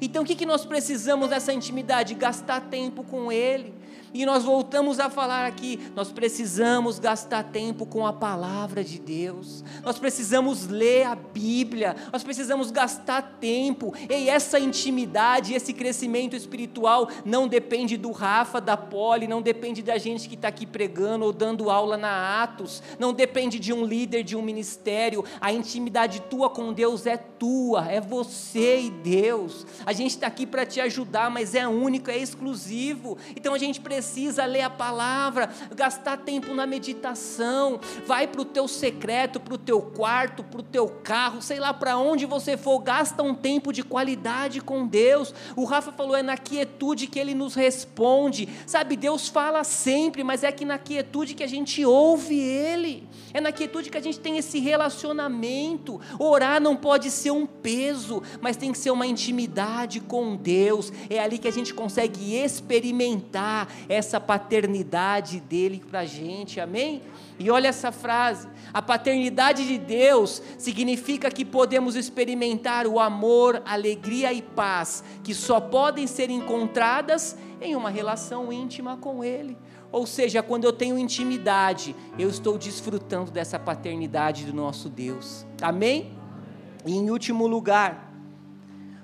Então 0.00 0.22
o 0.22 0.26
que, 0.26 0.34
que 0.34 0.46
nós 0.46 0.64
precisamos 0.64 1.28
dessa 1.28 1.52
intimidade? 1.52 2.14
Gastar 2.14 2.62
tempo 2.62 3.04
com 3.04 3.30
Ele. 3.30 3.74
E 4.12 4.26
nós 4.26 4.42
voltamos 4.42 4.98
a 4.98 5.08
falar 5.08 5.46
aqui, 5.46 5.78
nós 5.94 6.10
precisamos 6.10 6.98
gastar 6.98 7.44
tempo 7.44 7.86
com 7.86 8.04
a 8.04 8.12
palavra 8.12 8.82
de 8.82 8.98
Deus. 8.98 9.62
Nós 9.84 9.98
precisamos 9.98 10.66
ler 10.66 11.04
a 11.06 11.14
Bíblia. 11.14 11.94
Nós 12.12 12.24
precisamos 12.24 12.72
gastar 12.72 13.36
tempo. 13.40 13.94
E 14.08 14.28
essa 14.28 14.58
intimidade, 14.58 15.54
esse 15.54 15.72
crescimento 15.72 16.34
espiritual 16.34 17.08
não 17.24 17.46
depende 17.46 17.96
do 17.96 18.10
Rafa, 18.10 18.60
da 18.60 18.76
Poli, 18.76 19.28
não 19.28 19.40
depende 19.40 19.80
da 19.80 19.96
gente 19.96 20.28
que 20.28 20.34
está 20.34 20.48
aqui 20.48 20.66
pregando 20.66 21.24
ou 21.24 21.32
dando 21.32 21.70
aula 21.70 21.96
na 21.96 22.42
Atos. 22.42 22.82
Não 22.98 23.12
depende 23.12 23.60
de 23.60 23.72
um 23.72 23.84
líder 23.84 24.24
de 24.24 24.34
um 24.36 24.42
ministério. 24.42 25.24
A 25.40 25.52
intimidade 25.52 26.20
tua 26.22 26.50
com 26.50 26.72
Deus 26.72 27.06
é 27.06 27.16
tua, 27.16 27.88
é 27.88 28.00
você 28.00 28.80
e 28.80 28.90
Deus. 28.90 29.64
A 29.86 29.92
gente 29.92 30.10
está 30.10 30.26
aqui 30.26 30.46
para 30.46 30.66
te 30.66 30.80
ajudar, 30.80 31.30
mas 31.30 31.54
é 31.54 31.66
único, 31.68 32.10
é 32.10 32.18
exclusivo. 32.18 33.16
Então 33.36 33.54
a 33.54 33.58
gente 33.58 33.80
precisa 33.80 33.99
precisa 34.00 34.46
ler 34.46 34.62
a 34.62 34.70
palavra, 34.70 35.50
gastar 35.74 36.16
tempo 36.16 36.54
na 36.54 36.66
meditação, 36.66 37.78
vai 38.06 38.26
para 38.26 38.40
o 38.40 38.46
teu 38.46 38.66
secreto, 38.66 39.38
para 39.38 39.52
o 39.52 39.58
teu 39.58 39.82
quarto, 39.82 40.42
para 40.42 40.60
o 40.60 40.62
teu 40.62 40.88
carro, 40.88 41.42
sei 41.42 41.60
lá 41.60 41.74
para 41.74 41.98
onde 41.98 42.24
você 42.24 42.56
for, 42.56 42.78
gasta 42.78 43.22
um 43.22 43.34
tempo 43.34 43.74
de 43.74 43.82
qualidade 43.82 44.62
com 44.62 44.86
Deus. 44.86 45.34
O 45.54 45.64
Rafa 45.64 45.92
falou, 45.92 46.16
é 46.16 46.22
na 46.22 46.38
quietude 46.38 47.06
que 47.06 47.18
Ele 47.18 47.34
nos 47.34 47.54
responde, 47.54 48.48
sabe? 48.66 48.96
Deus 48.96 49.28
fala 49.28 49.62
sempre, 49.64 50.24
mas 50.24 50.42
é 50.42 50.50
que 50.50 50.64
na 50.64 50.78
quietude 50.78 51.34
que 51.34 51.44
a 51.44 51.48
gente 51.48 51.84
ouve 51.84 52.40
Ele, 52.40 53.06
é 53.34 53.40
na 53.40 53.52
quietude 53.52 53.90
que 53.90 53.98
a 53.98 54.02
gente 54.02 54.18
tem 54.18 54.38
esse 54.38 54.58
relacionamento. 54.58 56.00
Orar 56.18 56.60
não 56.60 56.74
pode 56.74 57.10
ser 57.10 57.30
um 57.30 57.46
peso, 57.46 58.22
mas 58.40 58.56
tem 58.56 58.72
que 58.72 58.78
ser 58.78 58.90
uma 58.90 59.06
intimidade 59.06 60.00
com 60.00 60.34
Deus, 60.36 60.90
é 61.10 61.18
ali 61.18 61.36
que 61.38 61.48
a 61.48 61.52
gente 61.52 61.74
consegue 61.74 62.34
experimentar 62.34 63.68
essa 63.90 64.20
paternidade 64.20 65.40
dele 65.40 65.82
para 65.90 66.00
a 66.00 66.04
gente, 66.04 66.60
amém? 66.60 67.02
E 67.40 67.50
olha 67.50 67.66
essa 67.66 67.90
frase: 67.90 68.46
a 68.72 68.80
paternidade 68.80 69.66
de 69.66 69.76
Deus 69.76 70.40
significa 70.56 71.28
que 71.28 71.44
podemos 71.44 71.96
experimentar 71.96 72.86
o 72.86 73.00
amor, 73.00 73.60
alegria 73.66 74.32
e 74.32 74.40
paz 74.40 75.02
que 75.24 75.34
só 75.34 75.60
podem 75.60 76.06
ser 76.06 76.30
encontradas 76.30 77.36
em 77.60 77.74
uma 77.74 77.90
relação 77.90 78.52
íntima 78.52 78.96
com 78.96 79.24
Ele. 79.24 79.58
Ou 79.90 80.06
seja, 80.06 80.40
quando 80.40 80.64
eu 80.64 80.72
tenho 80.72 80.96
intimidade, 80.96 81.96
eu 82.16 82.28
estou 82.28 82.56
desfrutando 82.56 83.32
dessa 83.32 83.58
paternidade 83.58 84.44
do 84.44 84.54
nosso 84.54 84.88
Deus. 84.88 85.44
Amém? 85.60 86.16
E 86.86 86.92
em 86.92 87.10
último 87.10 87.48
lugar, 87.48 88.08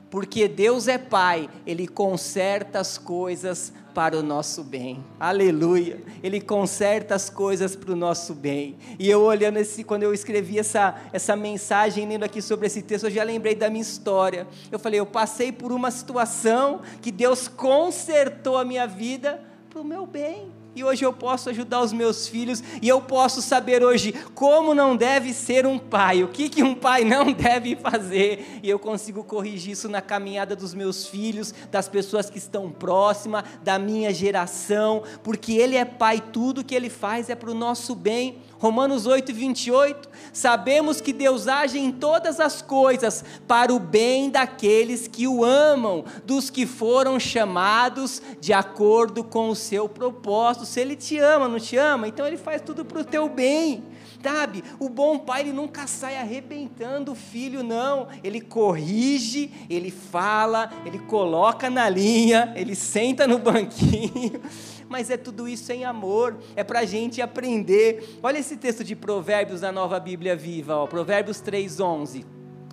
porque 0.09 0.47
Deus 0.47 0.87
é 0.87 0.97
Pai, 0.97 1.51
Ele 1.67 1.89
conserta 1.89 2.79
as 2.79 2.97
coisas 2.97 3.73
para 3.97 4.19
o 4.19 4.23
nosso 4.23 4.63
bem. 4.63 5.03
Aleluia. 5.19 6.03
Ele 6.23 6.39
conserta 6.39 7.15
as 7.15 7.31
coisas 7.31 7.75
para 7.75 7.95
o 7.95 7.97
nosso 7.97 8.35
bem. 8.35 8.77
E 8.99 9.09
eu 9.09 9.23
olhando 9.23 9.57
esse, 9.57 9.83
quando 9.83 10.03
eu 10.03 10.13
escrevi 10.13 10.59
essa, 10.59 11.01
essa 11.15 11.35
mensagem, 11.35 12.07
lendo 12.07 12.23
aqui 12.23 12.43
sobre 12.43 12.67
esse 12.67 12.83
texto, 12.83 13.05
eu 13.05 13.11
já 13.11 13.25
lembrei 13.25 13.55
da 13.55 13.71
minha 13.71 13.81
história. 13.81 14.47
Eu 14.71 14.79
falei, 14.79 15.01
eu 15.01 15.07
passei 15.07 15.51
por 15.51 15.73
uma 15.73 15.91
situação 15.91 16.83
que 17.01 17.11
Deus 17.11 17.49
consertou 17.49 18.59
a 18.59 18.67
minha 18.67 18.87
vida 18.87 19.43
para 19.71 19.81
o 19.81 19.85
meu 19.85 20.05
bem 20.05 20.53
e 20.77 20.85
hoje 20.85 21.07
eu 21.07 21.13
posso 21.13 21.49
ajudar 21.49 21.81
os 21.81 21.91
meus 21.91 22.29
filhos, 22.29 22.63
e 22.83 22.87
eu 22.87 23.01
posso 23.01 23.41
saber 23.41 23.83
hoje 23.83 24.13
como 24.35 24.75
não 24.75 24.95
deve 24.95 25.33
ser 25.33 25.67
um 25.67 25.79
pai, 25.79 26.23
o 26.23 26.29
que, 26.29 26.51
que 26.51 26.63
um 26.63 26.75
pai 26.75 27.03
não 27.09 27.33
deve 27.33 27.75
fazer, 27.75 28.61
e 28.63 28.69
eu 28.69 28.79
consigo 28.79 29.25
corrigir 29.25 29.73
isso 29.73 29.89
na 29.89 30.03
caminhada 30.03 30.55
dos 30.55 30.75
meus 30.75 31.07
filhos, 31.07 31.55
das 31.71 31.89
pessoas 31.89 32.29
que 32.29 32.37
estão 32.37 32.71
próximas, 32.71 33.45
da 33.65 33.79
minha 33.79 34.13
geração, 34.13 35.03
porque 35.23 35.55
Ele 35.55 35.77
é 35.77 35.85
pai, 35.87 36.23
tudo 36.31 36.63
que 36.63 36.75
Ele 36.75 36.91
faz 36.91 37.31
é 37.31 37.35
para 37.35 37.51
o 37.51 37.55
nosso 37.55 37.95
bem. 37.95 38.37
Romanos 38.59 39.07
8, 39.07 39.35
28, 39.35 40.09
sabemos 40.33 41.01
que 41.01 41.13
Deus 41.13 41.47
age 41.47 41.79
em 41.79 41.93
todas 41.93 42.41
as 42.41 42.63
coisas 42.63 43.25
para 43.47 43.73
o 43.73 43.79
bem 43.79 44.31
daqueles 44.31 45.07
que 45.07 45.29
o 45.29 45.45
amam, 45.45 46.05
dos 46.25 46.49
que 46.49 46.67
foram 46.67 47.21
chamados 47.21 48.23
de 48.41 48.53
acordo 48.53 49.23
com 49.23 49.51
o 49.51 49.57
seu 49.57 49.89
propósito. 49.89 50.65
Se 50.65 50.81
Ele 50.81 50.97
te 50.97 51.19
ama, 51.19 51.49
não 51.49 51.61
te 51.61 51.77
ama, 51.77 52.09
então 52.09 52.27
Ele 52.27 52.39
faz 52.39 52.63
tudo 52.63 52.85
para 52.85 53.01
o 53.01 53.05
teu 53.05 53.29
bem. 53.29 53.85
Sabe, 54.23 54.65
o 54.81 54.89
bom 54.89 55.21
pai 55.21 55.43
ele 55.43 55.53
nunca 55.53 55.87
sai 55.87 56.17
arrebentando 56.17 57.13
o 57.13 57.15
filho, 57.15 57.63
não. 57.63 58.09
Ele 58.25 58.41
corrige, 58.41 59.53
ele 59.71 59.93
fala, 59.93 60.69
ele 60.85 60.99
coloca 60.99 61.71
na 61.71 61.89
linha, 61.89 62.53
ele 62.57 62.75
senta 62.75 63.25
no 63.25 63.39
banquinho 63.39 64.41
mas 64.89 65.11
é 65.11 65.17
tudo 65.17 65.49
isso 65.49 65.73
em 65.73 65.85
amor, 65.85 66.37
é 66.55 66.63
para 66.63 66.81
a 66.81 66.85
gente 66.85 67.21
aprender. 67.21 68.19
Olha 68.23 68.39
esse 68.39 68.57
texto 68.57 68.85
de 68.85 68.95
Provérbios 68.95 69.61
da 69.61 69.73
Nova 69.73 69.99
Bíblia 69.99 70.37
Viva, 70.37 70.77
ó, 70.77 70.87
Provérbios 70.87 71.43
3,11. 71.43 72.25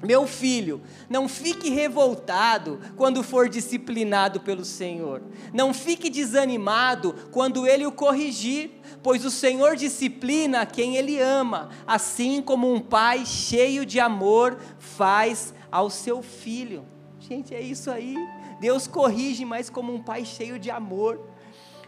Meu 0.04 0.28
filho, 0.28 0.82
não 1.10 1.30
fique 1.30 1.69
revoltado 1.69 2.78
quando 2.97 3.23
for 3.23 3.47
disciplinado 3.47 4.41
pelo 4.41 4.65
Senhor. 4.65 5.21
Não 5.54 5.73
fique 5.73 6.10
desanimado 6.10 7.15
quando 7.32 7.65
ele 7.65 7.86
o 7.86 7.91
corrigir, 7.91 8.71
pois 9.02 9.23
o 9.23 9.32
Senhor 9.32 9.78
disciplina 9.78 10.65
quem 10.65 10.97
ele 10.97 11.17
ama, 11.21 11.69
assim 11.88 12.41
como 12.41 12.71
um 12.71 12.82
pai 12.82 13.26
cheio 13.26 13.86
de 13.86 13.97
amor 13.97 14.58
faz 14.78 15.54
ao 15.71 15.89
seu 15.89 16.21
filho. 16.21 16.86
Gente, 17.17 17.56
é 17.56 17.62
isso 17.62 17.89
aí. 17.89 18.17
Deus 18.60 18.88
corrige, 18.88 19.45
mas 19.45 19.69
como 19.69 19.93
um 19.93 20.04
pai 20.04 20.26
cheio 20.26 20.60
de 20.60 20.69
amor 20.69 21.33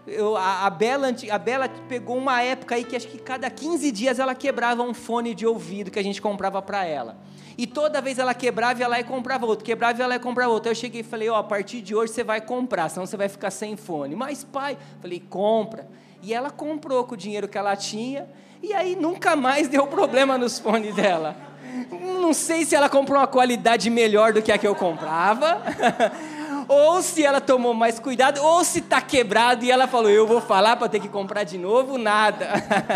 eu, 0.08 0.38
a, 0.38 0.66
a, 0.66 0.70
Bela, 0.70 1.08
a 1.32 1.38
Bela 1.38 1.70
pegou 1.90 2.18
uma 2.18 2.42
época 2.42 2.76
aí 2.76 2.84
que 2.84 2.96
acho 2.96 3.08
que 3.08 3.18
cada 3.18 3.50
15 3.50 3.92
dias 3.92 4.20
ela 4.20 4.36
quebrava 4.36 4.84
um 4.84 4.94
fone 4.94 5.34
de 5.34 5.48
ouvido 5.48 5.90
que 5.90 5.98
a 5.98 6.04
gente 6.04 6.22
comprava 6.22 6.62
para 6.62 6.86
ela. 6.86 7.18
E 7.58 7.66
toda 7.66 8.02
vez 8.02 8.20
ela 8.20 8.34
quebrava, 8.34 8.82
ia 8.82 8.88
lá 8.88 9.00
e 9.00 9.04
comprava 9.04 9.46
outro, 9.46 9.66
quebrava, 9.66 10.00
ia 10.00 10.08
lá 10.08 10.16
e 10.16 10.20
comprava 10.20 10.52
outro. 10.52 10.70
Eu 10.70 10.76
cheguei 10.76 11.02
e 11.02 11.04
falei, 11.04 11.30
ó, 11.30 11.36
oh, 11.36 11.38
a 11.38 11.44
partir 11.44 11.82
de 11.82 11.96
hoje 11.96 12.14
você 12.14 12.24
vai 12.24 12.42
comprar, 12.42 12.90
senão 12.90 13.06
você 13.06 13.18
vai 13.18 13.30
ficar 13.30 13.50
sem 13.50 13.76
fone. 13.76 14.16
Mas 14.16 14.44
pai, 14.44 14.78
falei, 15.02 15.24
compra. 15.28 15.88
E 16.22 16.34
ela 16.34 16.52
comprou 16.52 17.04
com 17.06 17.14
o 17.14 17.18
dinheiro 17.18 17.48
que 17.48 17.58
ela 17.58 17.76
tinha, 17.76 18.28
e 18.62 18.74
aí 18.74 18.96
nunca 18.96 19.36
mais 19.36 19.68
deu 19.68 19.88
problema 19.88 20.38
nos 20.38 20.60
fones 20.60 20.94
dela. 20.94 21.36
Não 21.92 22.34
sei 22.34 22.66
se 22.66 22.76
ela 22.76 22.90
comprou 22.90 23.20
uma 23.20 23.28
qualidade 23.28 23.90
melhor 23.90 24.34
do 24.34 24.42
que 24.42 24.52
a 24.52 24.58
que 24.58 24.68
eu 24.68 24.76
comprava. 24.76 25.62
ou 26.68 27.02
se 27.02 27.24
ela 27.24 27.40
tomou 27.40 27.74
mais 27.74 28.00
cuidado, 28.00 28.42
ou 28.42 28.64
se 28.64 28.80
está 28.80 29.02
quebrado 29.02 29.64
e 29.64 29.72
ela 29.72 29.88
falou: 29.88 30.10
Eu 30.10 30.28
vou 30.28 30.42
falar 30.42 30.76
para 30.76 30.90
ter 30.90 31.00
que 31.00 31.10
comprar 31.10 31.44
de 31.44 31.58
novo, 31.58 31.98
nada. 31.98 32.48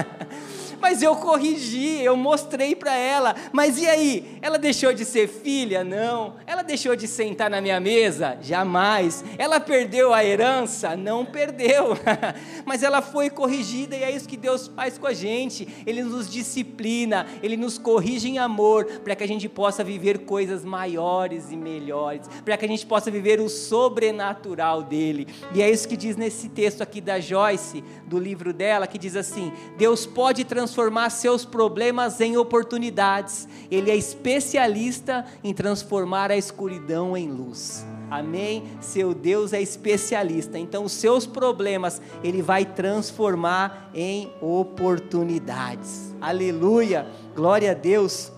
Mas 0.82 1.02
eu 1.02 1.15
corrigi, 1.15 2.02
eu 2.02 2.15
mostrei 2.15 2.76
para 2.76 2.96
ela. 2.96 3.36
Mas 3.52 3.78
e 3.78 3.88
aí? 3.88 4.38
Ela 4.42 4.58
deixou 4.58 4.94
de 4.94 5.04
ser 5.06 5.28
filha? 5.28 5.84
Não. 5.84 6.36
Ela 6.48 6.62
deixou 6.62 6.96
de 6.96 7.08
sentar 7.08 7.50
na 7.50 7.62
minha 7.62 7.80
mesa? 7.80 8.38
Jamais. 8.42 9.24
Ela 9.38 9.60
perdeu 9.60 10.13
a 10.13 10.24
herança? 10.24 10.96
Não 10.96 11.26
perdeu. 11.26 11.98
Mas 12.65 12.84
ela 12.84 13.02
foi 13.02 13.30
corrigida 13.30 13.96
e 13.96 14.04
é 14.04 14.12
isso 14.12 14.28
que 14.28 14.38
Deus 14.38 14.68
faz 14.68 14.98
com 14.98 15.08
a 15.08 15.13
gente. 15.13 15.68
Ele 15.86 16.04
nos 16.04 16.30
disciplina, 16.30 17.28
ele 17.44 17.58
nos 17.58 17.78
corrige 17.78 18.30
em 18.30 18.39
amor, 18.39 18.86
para 19.04 19.15
que 19.15 19.24
a 19.24 19.28
gente 19.28 19.50
possa 19.50 19.84
viver 19.84 20.20
coisas 20.20 20.63
maiores 20.63 21.52
e 21.52 21.58
melhores, 21.58 22.28
para 22.44 22.58
que 22.58 22.65
a 22.65 22.68
gente 22.68 22.86
possa 22.86 23.12
viver 23.12 23.39
o 23.39 23.50
sobrenatural 23.50 24.84
dele. 24.84 25.28
E 25.54 25.62
é 25.62 25.70
isso 25.70 25.88
que 25.88 25.98
diz 25.98 26.15
nesse 26.15 26.50
texto 26.50 26.82
aqui 26.82 27.02
da 27.02 27.20
Joyce, 27.20 27.84
do 28.06 28.18
livro 28.18 28.54
dela, 28.54 28.88
que 28.88 28.98
diz 28.98 29.15
assim: 29.15 29.52
Deus 29.78 30.06
pode 30.06 30.44
transformar 30.44 30.68
transformar 30.69 31.10
seus 31.10 31.45
problemas 31.45 32.21
em 32.21 32.38
oportunidades. 32.38 33.47
Ele 33.71 33.89
é 33.89 33.95
especialista 33.95 35.25
em 35.43 35.51
transformar 35.51 36.29
a 36.29 36.38
escuridão 36.38 37.17
em 37.17 37.27
luz. 37.27 37.84
Amém? 38.12 38.63
Seu 38.79 39.13
Deus 39.13 39.51
é 39.51 39.60
especialista. 39.62 40.60
Então, 40.60 40.84
os 40.84 40.91
seus 40.91 41.25
problemas 41.25 41.99
ele 42.23 42.43
vai 42.43 42.65
transformar 42.65 43.89
em 43.95 44.32
oportunidades. 44.41 46.13
Aleluia! 46.21 47.08
Glória 47.36 47.71
a 47.71 47.73
Deus. 47.73 48.32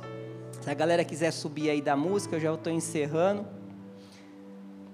Se 0.62 0.70
a 0.70 0.74
galera 0.74 1.04
quiser 1.04 1.32
subir 1.32 1.70
aí 1.70 1.82
da 1.82 1.98
música, 1.98 2.38
eu 2.38 2.40
já 2.40 2.54
estou 2.54 2.72
encerrando. 2.72 3.46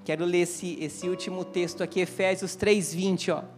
Quero 0.03 0.25
ler 0.25 0.39
esse, 0.39 0.77
esse 0.81 1.07
último 1.07 1.43
texto 1.45 1.83
aqui, 1.83 1.99
Efésios 1.99 2.57
3,20, 2.57 3.35
ó 3.35 3.56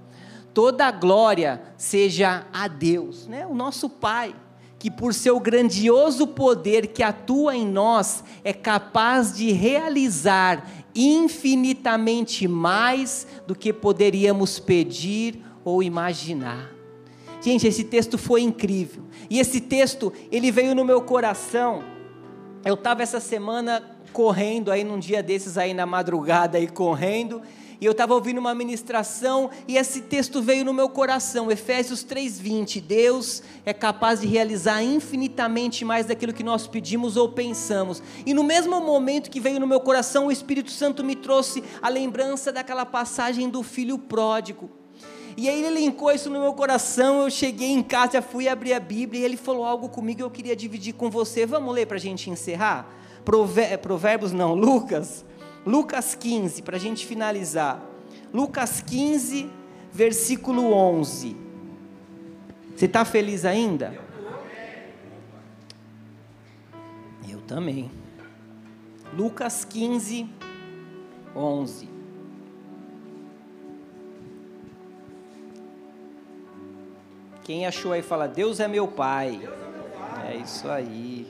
toda 0.59 0.87
a 0.87 0.91
glória 0.91 1.61
seja 1.77 2.45
a 2.51 2.67
Deus, 2.67 3.27
né? 3.27 3.47
o 3.47 3.55
nosso 3.55 3.89
Pai, 3.89 4.35
que 4.77 4.91
por 4.91 5.13
seu 5.13 5.39
grandioso 5.39 6.27
poder 6.27 6.87
que 6.87 7.01
atua 7.01 7.55
em 7.55 7.65
nós, 7.65 8.25
é 8.43 8.51
capaz 8.51 9.33
de 9.33 9.53
realizar 9.53 10.69
infinitamente 10.93 12.45
mais 12.45 13.25
do 13.47 13.55
que 13.55 13.71
poderíamos 13.71 14.59
pedir 14.59 15.41
ou 15.63 15.81
imaginar. 15.81 16.69
Gente, 17.41 17.65
esse 17.65 17.85
texto 17.85 18.17
foi 18.17 18.41
incrível. 18.41 19.03
E 19.29 19.39
esse 19.39 19.61
texto, 19.61 20.11
ele 20.29 20.51
veio 20.51 20.75
no 20.75 20.83
meu 20.83 21.01
coração. 21.01 21.81
Eu 22.65 22.73
estava 22.73 23.01
essa 23.01 23.21
semana 23.21 23.81
correndo 24.11 24.73
aí 24.73 24.83
num 24.83 24.99
dia 24.99 25.23
desses 25.23 25.57
aí 25.57 25.73
na 25.73 25.85
madrugada 25.85 26.57
aí 26.57 26.67
correndo, 26.67 27.41
e 27.81 27.85
eu 27.85 27.93
estava 27.93 28.13
ouvindo 28.13 28.39
uma 28.39 28.53
ministração 28.53 29.49
e 29.65 29.77
esse 29.77 30.01
texto 30.01 30.41
veio 30.41 30.65
no 30.65 30.73
meu 30.73 30.89
coração, 30.89 31.49
Efésios 31.49 32.03
3:20. 32.03 32.81
Deus 32.81 33.41
é 33.65 33.73
capaz 33.73 34.19
de 34.19 34.27
realizar 34.27 34.83
infinitamente 34.83 35.85
mais 35.85 36.05
daquilo 36.05 36.33
que 36.33 36.43
nós 36.43 36.67
pedimos 36.67 37.15
ou 37.15 37.29
pensamos. 37.29 38.03
E 38.25 38.33
no 38.33 38.43
mesmo 38.43 38.81
momento 38.81 39.29
que 39.29 39.39
veio 39.39 39.61
no 39.61 39.67
meu 39.67 39.79
coração, 39.79 40.27
o 40.27 40.31
Espírito 40.31 40.71
Santo 40.71 41.05
me 41.05 41.15
trouxe 41.15 41.63
a 41.81 41.87
lembrança 41.87 42.51
daquela 42.51 42.85
passagem 42.85 43.49
do 43.49 43.63
filho 43.63 43.97
pródigo. 43.97 44.69
E 45.37 45.47
aí 45.47 45.63
ele 45.63 45.79
linkou 45.79 46.11
isso 46.11 46.29
no 46.29 46.41
meu 46.41 46.53
coração. 46.53 47.23
Eu 47.23 47.29
cheguei 47.29 47.69
em 47.69 47.81
casa, 47.81 48.21
fui 48.21 48.49
abrir 48.49 48.73
a 48.73 48.79
Bíblia 48.79 49.21
e 49.21 49.23
ele 49.23 49.37
falou 49.37 49.63
algo 49.63 49.87
comigo. 49.87 50.21
Eu 50.21 50.29
queria 50.29 50.53
dividir 50.53 50.93
com 50.93 51.09
você. 51.09 51.45
Vamos 51.45 51.73
ler 51.73 51.85
para 51.85 51.95
a 51.95 51.99
gente 51.99 52.29
encerrar? 52.29 52.93
Provérbios 53.23 54.33
não, 54.33 54.51
Lucas 54.55 55.23
Lucas 55.69 56.15
15, 56.15 56.63
para 56.63 56.77
a 56.77 56.79
gente 56.79 57.05
finalizar. 57.05 57.79
Lucas 58.33 58.81
15, 58.81 59.47
versículo 59.93 60.73
11. 60.73 61.37
Você 62.75 62.85
está 62.85 63.05
feliz 63.05 63.45
ainda? 63.45 63.95
Eu 67.29 67.39
também. 67.41 67.91
Lucas 69.15 69.63
15, 69.63 70.27
11. 71.35 71.89
Quem 77.43 77.67
achou 77.67 77.93
aí 77.93 78.01
fala: 78.01 78.27
Deus 78.27 78.59
é 78.59 78.67
meu 78.67 78.87
Pai. 78.87 79.47
É 80.27 80.35
isso 80.35 80.67
aí. 80.67 81.28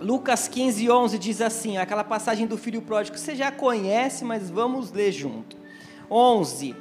Lucas 0.00 0.46
15, 0.46 0.90
11 0.90 1.18
diz 1.18 1.40
assim, 1.40 1.78
aquela 1.78 2.04
passagem 2.04 2.46
do 2.46 2.58
filho 2.58 2.82
pródigo, 2.82 3.16
você 3.16 3.34
já 3.34 3.50
conhece, 3.50 4.24
mas 4.24 4.50
vamos 4.50 4.92
ler 4.92 5.10
junto. 5.10 5.56
11. 6.10 6.74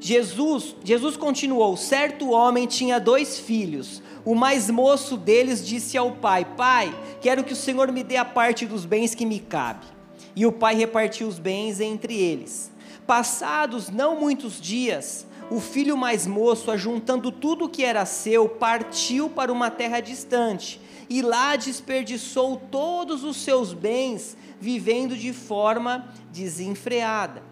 Jesus, 0.00 0.74
Jesus 0.82 1.16
continuou: 1.16 1.76
certo 1.76 2.30
homem 2.30 2.66
tinha 2.66 2.98
dois 2.98 3.38
filhos. 3.38 4.02
O 4.24 4.34
mais 4.34 4.68
moço 4.70 5.16
deles 5.16 5.64
disse 5.64 5.96
ao 5.96 6.12
pai: 6.12 6.44
Pai, 6.56 6.92
quero 7.20 7.44
que 7.44 7.52
o 7.52 7.56
Senhor 7.56 7.92
me 7.92 8.02
dê 8.02 8.16
a 8.16 8.24
parte 8.24 8.66
dos 8.66 8.84
bens 8.84 9.14
que 9.14 9.24
me 9.24 9.38
cabe. 9.38 9.86
E 10.34 10.44
o 10.44 10.50
pai 10.50 10.74
repartiu 10.74 11.28
os 11.28 11.38
bens 11.38 11.78
entre 11.78 12.16
eles. 12.16 12.72
Passados 13.06 13.90
não 13.90 14.18
muitos 14.18 14.60
dias, 14.60 15.26
o 15.50 15.60
filho 15.60 15.96
mais 15.96 16.26
moço, 16.26 16.70
ajuntando 16.70 17.30
tudo 17.30 17.66
o 17.66 17.68
que 17.68 17.84
era 17.84 18.04
seu, 18.06 18.48
partiu 18.48 19.28
para 19.28 19.52
uma 19.52 19.70
terra 19.70 20.00
distante 20.00 20.80
e 21.12 21.20
lá 21.20 21.56
desperdiçou 21.56 22.56
todos 22.70 23.22
os 23.22 23.36
seus 23.36 23.74
bens, 23.74 24.34
vivendo 24.58 25.14
de 25.14 25.30
forma 25.30 26.08
desenfreada. 26.32 27.42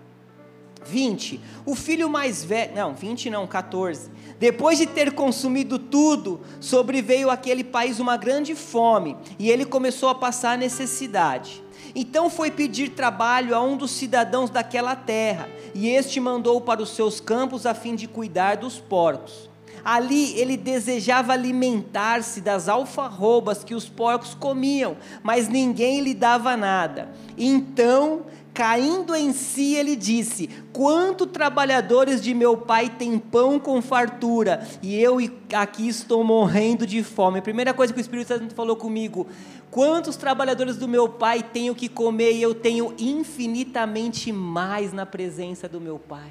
20. 0.86 1.38
O 1.66 1.74
filho 1.74 2.08
mais 2.08 2.42
velho, 2.42 2.74
não, 2.74 2.94
20 2.94 3.28
não, 3.28 3.46
14. 3.46 4.10
Depois 4.38 4.78
de 4.78 4.86
ter 4.86 5.12
consumido 5.12 5.78
tudo, 5.78 6.40
sobreveio 6.58 7.28
àquele 7.28 7.62
país 7.62 8.00
uma 8.00 8.16
grande 8.16 8.54
fome, 8.54 9.14
e 9.38 9.50
ele 9.50 9.66
começou 9.66 10.08
a 10.08 10.14
passar 10.14 10.56
necessidade. 10.56 11.62
Então 11.94 12.30
foi 12.30 12.50
pedir 12.50 12.88
trabalho 12.88 13.54
a 13.54 13.60
um 13.60 13.76
dos 13.76 13.90
cidadãos 13.90 14.48
daquela 14.48 14.96
terra, 14.96 15.50
e 15.74 15.86
este 15.86 16.18
mandou 16.18 16.62
para 16.62 16.80
os 16.82 16.96
seus 16.96 17.20
campos 17.20 17.66
a 17.66 17.74
fim 17.74 17.94
de 17.94 18.08
cuidar 18.08 18.56
dos 18.56 18.78
porcos. 18.78 19.49
Ali 19.84 20.38
ele 20.38 20.56
desejava 20.56 21.32
alimentar-se 21.32 22.40
das 22.40 22.68
alfarrobas 22.68 23.64
que 23.64 23.74
os 23.74 23.88
porcos 23.88 24.34
comiam, 24.34 24.96
mas 25.22 25.48
ninguém 25.48 26.00
lhe 26.00 26.14
dava 26.14 26.56
nada. 26.56 27.10
Então 27.36 28.22
Caindo 28.52 29.14
em 29.14 29.32
si, 29.32 29.74
ele 29.74 29.94
disse: 29.94 30.48
Quanto 30.72 31.26
trabalhadores 31.26 32.20
de 32.20 32.34
meu 32.34 32.56
pai 32.56 32.88
têm 32.88 33.18
pão 33.18 33.60
com 33.60 33.80
fartura, 33.80 34.66
e 34.82 35.00
eu 35.00 35.18
aqui 35.54 35.88
estou 35.88 36.24
morrendo 36.24 36.86
de 36.86 37.02
fome. 37.02 37.38
A 37.38 37.42
primeira 37.42 37.72
coisa 37.72 37.92
que 37.92 37.98
o 37.98 38.02
Espírito 38.02 38.28
Santo 38.28 38.54
falou 38.54 38.74
comigo: 38.74 39.28
Quantos 39.70 40.16
trabalhadores 40.16 40.76
do 40.76 40.88
meu 40.88 41.08
pai 41.08 41.42
têm 41.42 41.70
o 41.70 41.74
que 41.74 41.88
comer, 41.88 42.32
e 42.32 42.42
eu 42.42 42.54
tenho 42.54 42.92
infinitamente 42.98 44.32
mais 44.32 44.92
na 44.92 45.06
presença 45.06 45.68
do 45.68 45.80
meu 45.80 45.98
pai 45.98 46.30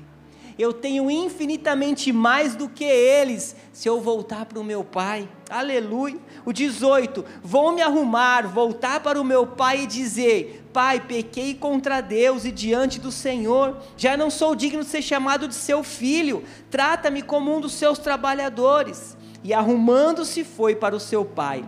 eu 0.59 0.73
tenho 0.73 1.09
infinitamente 1.09 2.11
mais 2.11 2.53
do 2.53 2.67
que 2.67 2.83
eles 2.83 3.55
se 3.71 3.87
eu 3.87 4.01
voltar 4.01 4.45
para 4.45 4.59
o 4.59 4.63
meu 4.63 4.83
pai. 4.83 5.29
Aleluia. 5.49 6.19
O 6.45 6.51
18: 6.51 7.23
Vou 7.41 7.71
me 7.71 7.81
arrumar, 7.81 8.45
voltar 8.45 8.99
para 8.99 9.19
o 9.21 9.23
meu 9.23 9.47
pai 9.47 9.83
e 9.83 9.87
dizer: 9.87 10.67
Pai, 10.73 10.99
pequei 10.99 11.55
contra 11.55 12.01
Deus 12.01 12.43
e 12.43 12.51
diante 12.51 12.99
do 12.99 13.09
Senhor, 13.09 13.77
já 13.95 14.17
não 14.17 14.29
sou 14.29 14.53
digno 14.53 14.83
de 14.83 14.89
ser 14.89 15.01
chamado 15.01 15.47
de 15.47 15.55
seu 15.55 15.81
filho, 15.81 16.43
trata-me 16.69 17.21
como 17.21 17.55
um 17.55 17.61
dos 17.61 17.71
seus 17.71 17.97
trabalhadores. 17.97 19.17
E 19.41 19.53
arrumando-se 19.53 20.43
foi 20.43 20.75
para 20.75 20.93
o 20.93 20.99
seu 20.99 21.23
pai. 21.23 21.63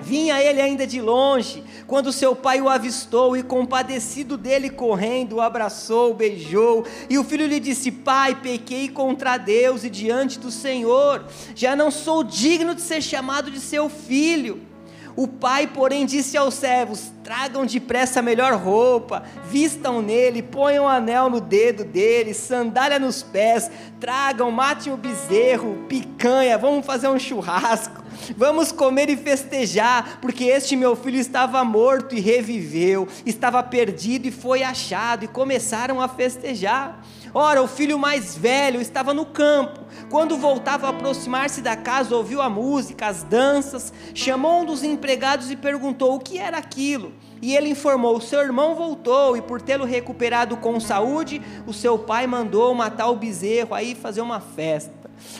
Vinha 0.00 0.42
ele 0.42 0.60
ainda 0.60 0.86
de 0.86 1.00
longe, 1.00 1.64
quando 1.86 2.12
seu 2.12 2.36
pai 2.36 2.60
o 2.60 2.68
avistou 2.68 3.36
e, 3.36 3.42
compadecido 3.42 4.36
dele, 4.36 4.68
correndo, 4.68 5.36
o 5.36 5.40
abraçou, 5.40 6.12
beijou. 6.14 6.84
E 7.08 7.18
o 7.18 7.24
filho 7.24 7.46
lhe 7.46 7.58
disse: 7.58 7.90
Pai, 7.90 8.34
pequei 8.34 8.88
contra 8.88 9.38
Deus 9.38 9.84
e 9.84 9.90
diante 9.90 10.38
do 10.38 10.50
Senhor, 10.50 11.24
já 11.54 11.74
não 11.74 11.90
sou 11.90 12.22
digno 12.22 12.74
de 12.74 12.82
ser 12.82 13.02
chamado 13.02 13.50
de 13.50 13.60
seu 13.60 13.88
filho. 13.88 14.73
O 15.16 15.28
pai, 15.28 15.66
porém, 15.66 16.04
disse 16.04 16.36
aos 16.36 16.54
servos: 16.54 17.12
Tragam 17.22 17.64
depressa 17.64 18.20
a 18.20 18.22
melhor 18.22 18.54
roupa, 18.54 19.22
vistam 19.48 20.02
nele, 20.02 20.42
ponham 20.42 20.84
um 20.84 20.88
anel 20.88 21.30
no 21.30 21.40
dedo 21.40 21.84
dele, 21.84 22.34
sandália 22.34 22.98
nos 22.98 23.22
pés, 23.22 23.70
tragam, 24.00 24.50
matem 24.50 24.92
o 24.92 24.96
bezerro, 24.96 25.84
picanha, 25.88 26.58
vamos 26.58 26.84
fazer 26.84 27.08
um 27.08 27.18
churrasco. 27.18 28.02
Vamos 28.36 28.70
comer 28.70 29.10
e 29.10 29.16
festejar, 29.16 30.18
porque 30.20 30.44
este 30.44 30.76
meu 30.76 30.94
filho 30.94 31.18
estava 31.18 31.64
morto 31.64 32.14
e 32.14 32.20
reviveu, 32.20 33.08
estava 33.26 33.62
perdido 33.62 34.26
e 34.26 34.30
foi 34.30 34.62
achado, 34.62 35.24
e 35.24 35.28
começaram 35.28 36.00
a 36.00 36.08
festejar. 36.08 37.02
Ora, 37.36 37.60
o 37.60 37.66
filho 37.66 37.98
mais 37.98 38.36
velho 38.36 38.80
estava 38.80 39.12
no 39.12 39.26
campo. 39.26 39.80
Quando 40.08 40.36
voltava 40.36 40.86
a 40.86 40.90
aproximar-se 40.90 41.60
da 41.60 41.74
casa, 41.74 42.14
ouviu 42.14 42.40
a 42.40 42.48
música, 42.48 43.08
as 43.08 43.24
danças, 43.24 43.92
chamou 44.14 44.62
um 44.62 44.64
dos 44.64 44.84
empregados 44.84 45.50
e 45.50 45.56
perguntou 45.56 46.14
o 46.14 46.20
que 46.20 46.38
era 46.38 46.56
aquilo. 46.56 47.12
E 47.42 47.56
ele 47.56 47.70
informou: 47.70 48.20
seu 48.20 48.40
irmão 48.40 48.76
voltou 48.76 49.36
e, 49.36 49.42
por 49.42 49.60
tê-lo 49.60 49.84
recuperado 49.84 50.56
com 50.56 50.78
saúde, 50.78 51.42
o 51.66 51.72
seu 51.72 51.98
pai 51.98 52.24
mandou 52.28 52.72
matar 52.72 53.08
o 53.08 53.16
bezerro, 53.16 53.74
aí 53.74 53.96
fazer 53.96 54.20
uma 54.20 54.38
festa. 54.38 54.94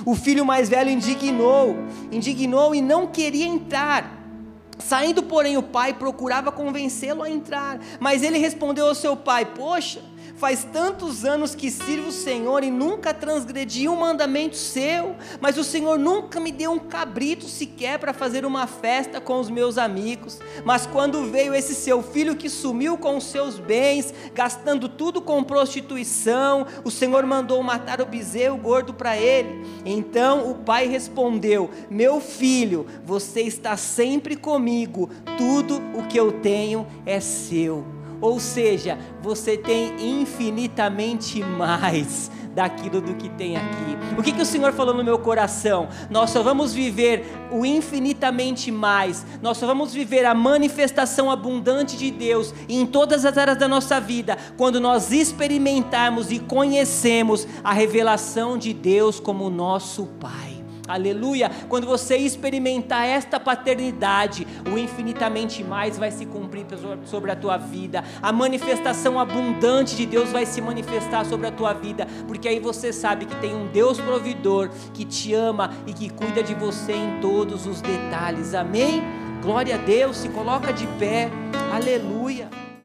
O 0.05 0.17
filho 0.17 0.45
mais 0.45 0.69
velho 0.69 0.91
indignou, 0.91 1.77
indignou 2.11 2.75
e 2.75 2.83
não 2.83 3.07
queria 3.07 3.47
entrar. 3.47 4.25
Saindo, 4.79 5.23
porém, 5.23 5.57
o 5.57 5.63
pai 5.63 5.95
procurava 5.95 6.51
convencê-lo 6.51 7.23
a 7.23 7.31
entrar, 7.31 7.79
mas 8.01 8.23
ele 8.25 8.39
respondeu 8.39 8.89
ao 8.89 8.95
seu 8.95 9.17
pai: 9.17 9.45
Poxa, 9.45 10.01
Faz 10.45 10.63
tantos 10.63 11.25
anos 11.25 11.55
que 11.55 11.71
sirvo 11.71 12.09
o 12.09 12.13
Senhor 12.13 12.63
e 12.63 12.71
nunca 12.71 13.15
transgredi 13.15 13.89
um 13.89 13.97
mandamento 13.97 14.59
seu, 14.59 15.17
mas 15.41 15.57
o 15.57 15.65
Senhor 15.65 15.99
nunca 15.99 16.39
me 16.39 16.53
deu 16.53 16.71
um 16.71 16.79
cabrito 16.79 17.47
sequer 17.47 17.99
para 17.99 18.13
fazer 18.13 18.45
uma 18.45 18.67
festa 18.67 19.23
com 19.23 19.41
os 19.41 19.49
meus 19.49 19.79
amigos. 19.79 20.39
Mas 20.63 20.85
quando 20.87 21.25
veio 21.31 21.55
esse 21.55 21.75
seu 21.75 22.03
filho 22.03 22.37
que 22.37 22.51
sumiu 22.51 22.99
com 22.99 23.17
os 23.17 23.25
seus 23.25 23.59
bens, 23.59 24.13
gastando 24.35 24.87
tudo 24.87 25.23
com 25.23 25.43
prostituição, 25.43 26.67
o 26.85 26.91
Senhor 26.91 27.25
mandou 27.25 27.63
matar 27.63 28.03
o 28.03 28.07
bezerro 28.07 28.59
gordo 28.59 28.93
para 28.93 29.17
ele. 29.17 29.67
Então 29.83 30.51
o 30.51 30.57
pai 30.57 30.87
respondeu: 30.87 31.71
Meu 31.89 32.21
filho, 32.21 32.87
você 33.03 33.41
está 33.41 33.79
sempre 33.79 34.37
comigo, 34.37 35.09
tudo 35.39 35.81
o 35.95 36.07
que 36.07 36.21
eu 36.21 36.33
tenho 36.43 36.87
é 37.07 37.19
seu. 37.19 37.94
Ou 38.25 38.41
seja, 38.41 38.99
você 39.21 39.55
tem 39.55 40.23
infinitamente 40.23 41.45
mais 41.45 42.31
daquilo 42.55 42.99
do 42.99 43.15
que 43.17 43.29
tem 43.29 43.55
aqui. 43.55 43.99
O 44.17 44.23
que, 44.23 44.33
que 44.33 44.41
o 44.41 44.47
Senhor 44.47 44.73
falou 44.73 44.95
no 44.95 45.05
meu 45.05 45.19
coração? 45.19 45.89
Nós 46.09 46.31
só 46.31 46.43
vamos 46.43 46.73
viver 46.73 47.27
o 47.53 47.67
infinitamente 47.67 48.71
mais, 48.71 49.27
nós 49.43 49.59
só 49.59 49.67
vamos 49.67 49.93
viver 49.93 50.25
a 50.25 50.33
manifestação 50.33 51.31
abundante 51.31 51.99
de 51.99 52.11
Deus 52.11 52.55
em 52.67 52.87
todas 52.87 53.27
as 53.27 53.37
áreas 53.37 53.59
da 53.59 53.69
nossa 53.69 54.01
vida, 54.01 54.39
quando 54.57 54.81
nós 54.81 55.13
experimentarmos 55.13 56.33
e 56.33 56.39
conhecemos 56.39 57.47
a 57.63 57.75
revelação 57.75 58.57
de 58.57 58.73
Deus 58.73 59.21
como 59.21 59.51
nosso 59.51 60.07
Pai. 60.19 60.54
Aleluia! 60.87 61.51
Quando 61.69 61.87
você 61.87 62.17
experimentar 62.17 63.07
esta 63.07 63.41
paternidade, 63.41 64.47
o 64.71 64.77
infinitamente 64.77 65.65
mais 65.65 65.97
vai 65.97 66.11
se 66.11 66.27
cumprir 66.27 66.67
sobre 67.05 67.31
a 67.31 67.37
tua 67.37 67.57
vida. 67.57 68.05
A 68.21 68.31
manifestação 68.33 69.19
abundante 69.19 69.97
de 69.97 70.05
Deus 70.05 70.31
vai 70.31 70.45
se 70.45 70.61
manifestar 70.61 71.25
sobre 71.25 71.47
a 71.47 71.53
tua 71.53 71.73
vida, 71.73 72.07
porque 72.27 72.49
aí 72.49 72.61
você 72.61 72.93
sabe 72.93 73.25
que 73.25 73.37
tem 73.37 73.55
um 73.55 73.69
Deus 73.69 73.99
providor 73.99 74.71
que 74.93 75.05
te 75.05 75.33
ama 75.33 75.71
e 75.87 75.93
que 75.93 76.11
cuida 76.11 76.43
de 76.43 76.55
você 76.55 76.93
em 76.93 77.21
todos 77.21 77.67
os 77.67 77.81
detalhes. 77.81 78.55
Amém? 78.55 79.03
Glória 79.43 79.77
a 79.77 79.79
Deus, 79.79 80.19
se 80.19 80.29
coloca 80.29 80.73
de 80.73 80.87
pé. 80.99 81.31
Aleluia! 81.73 82.64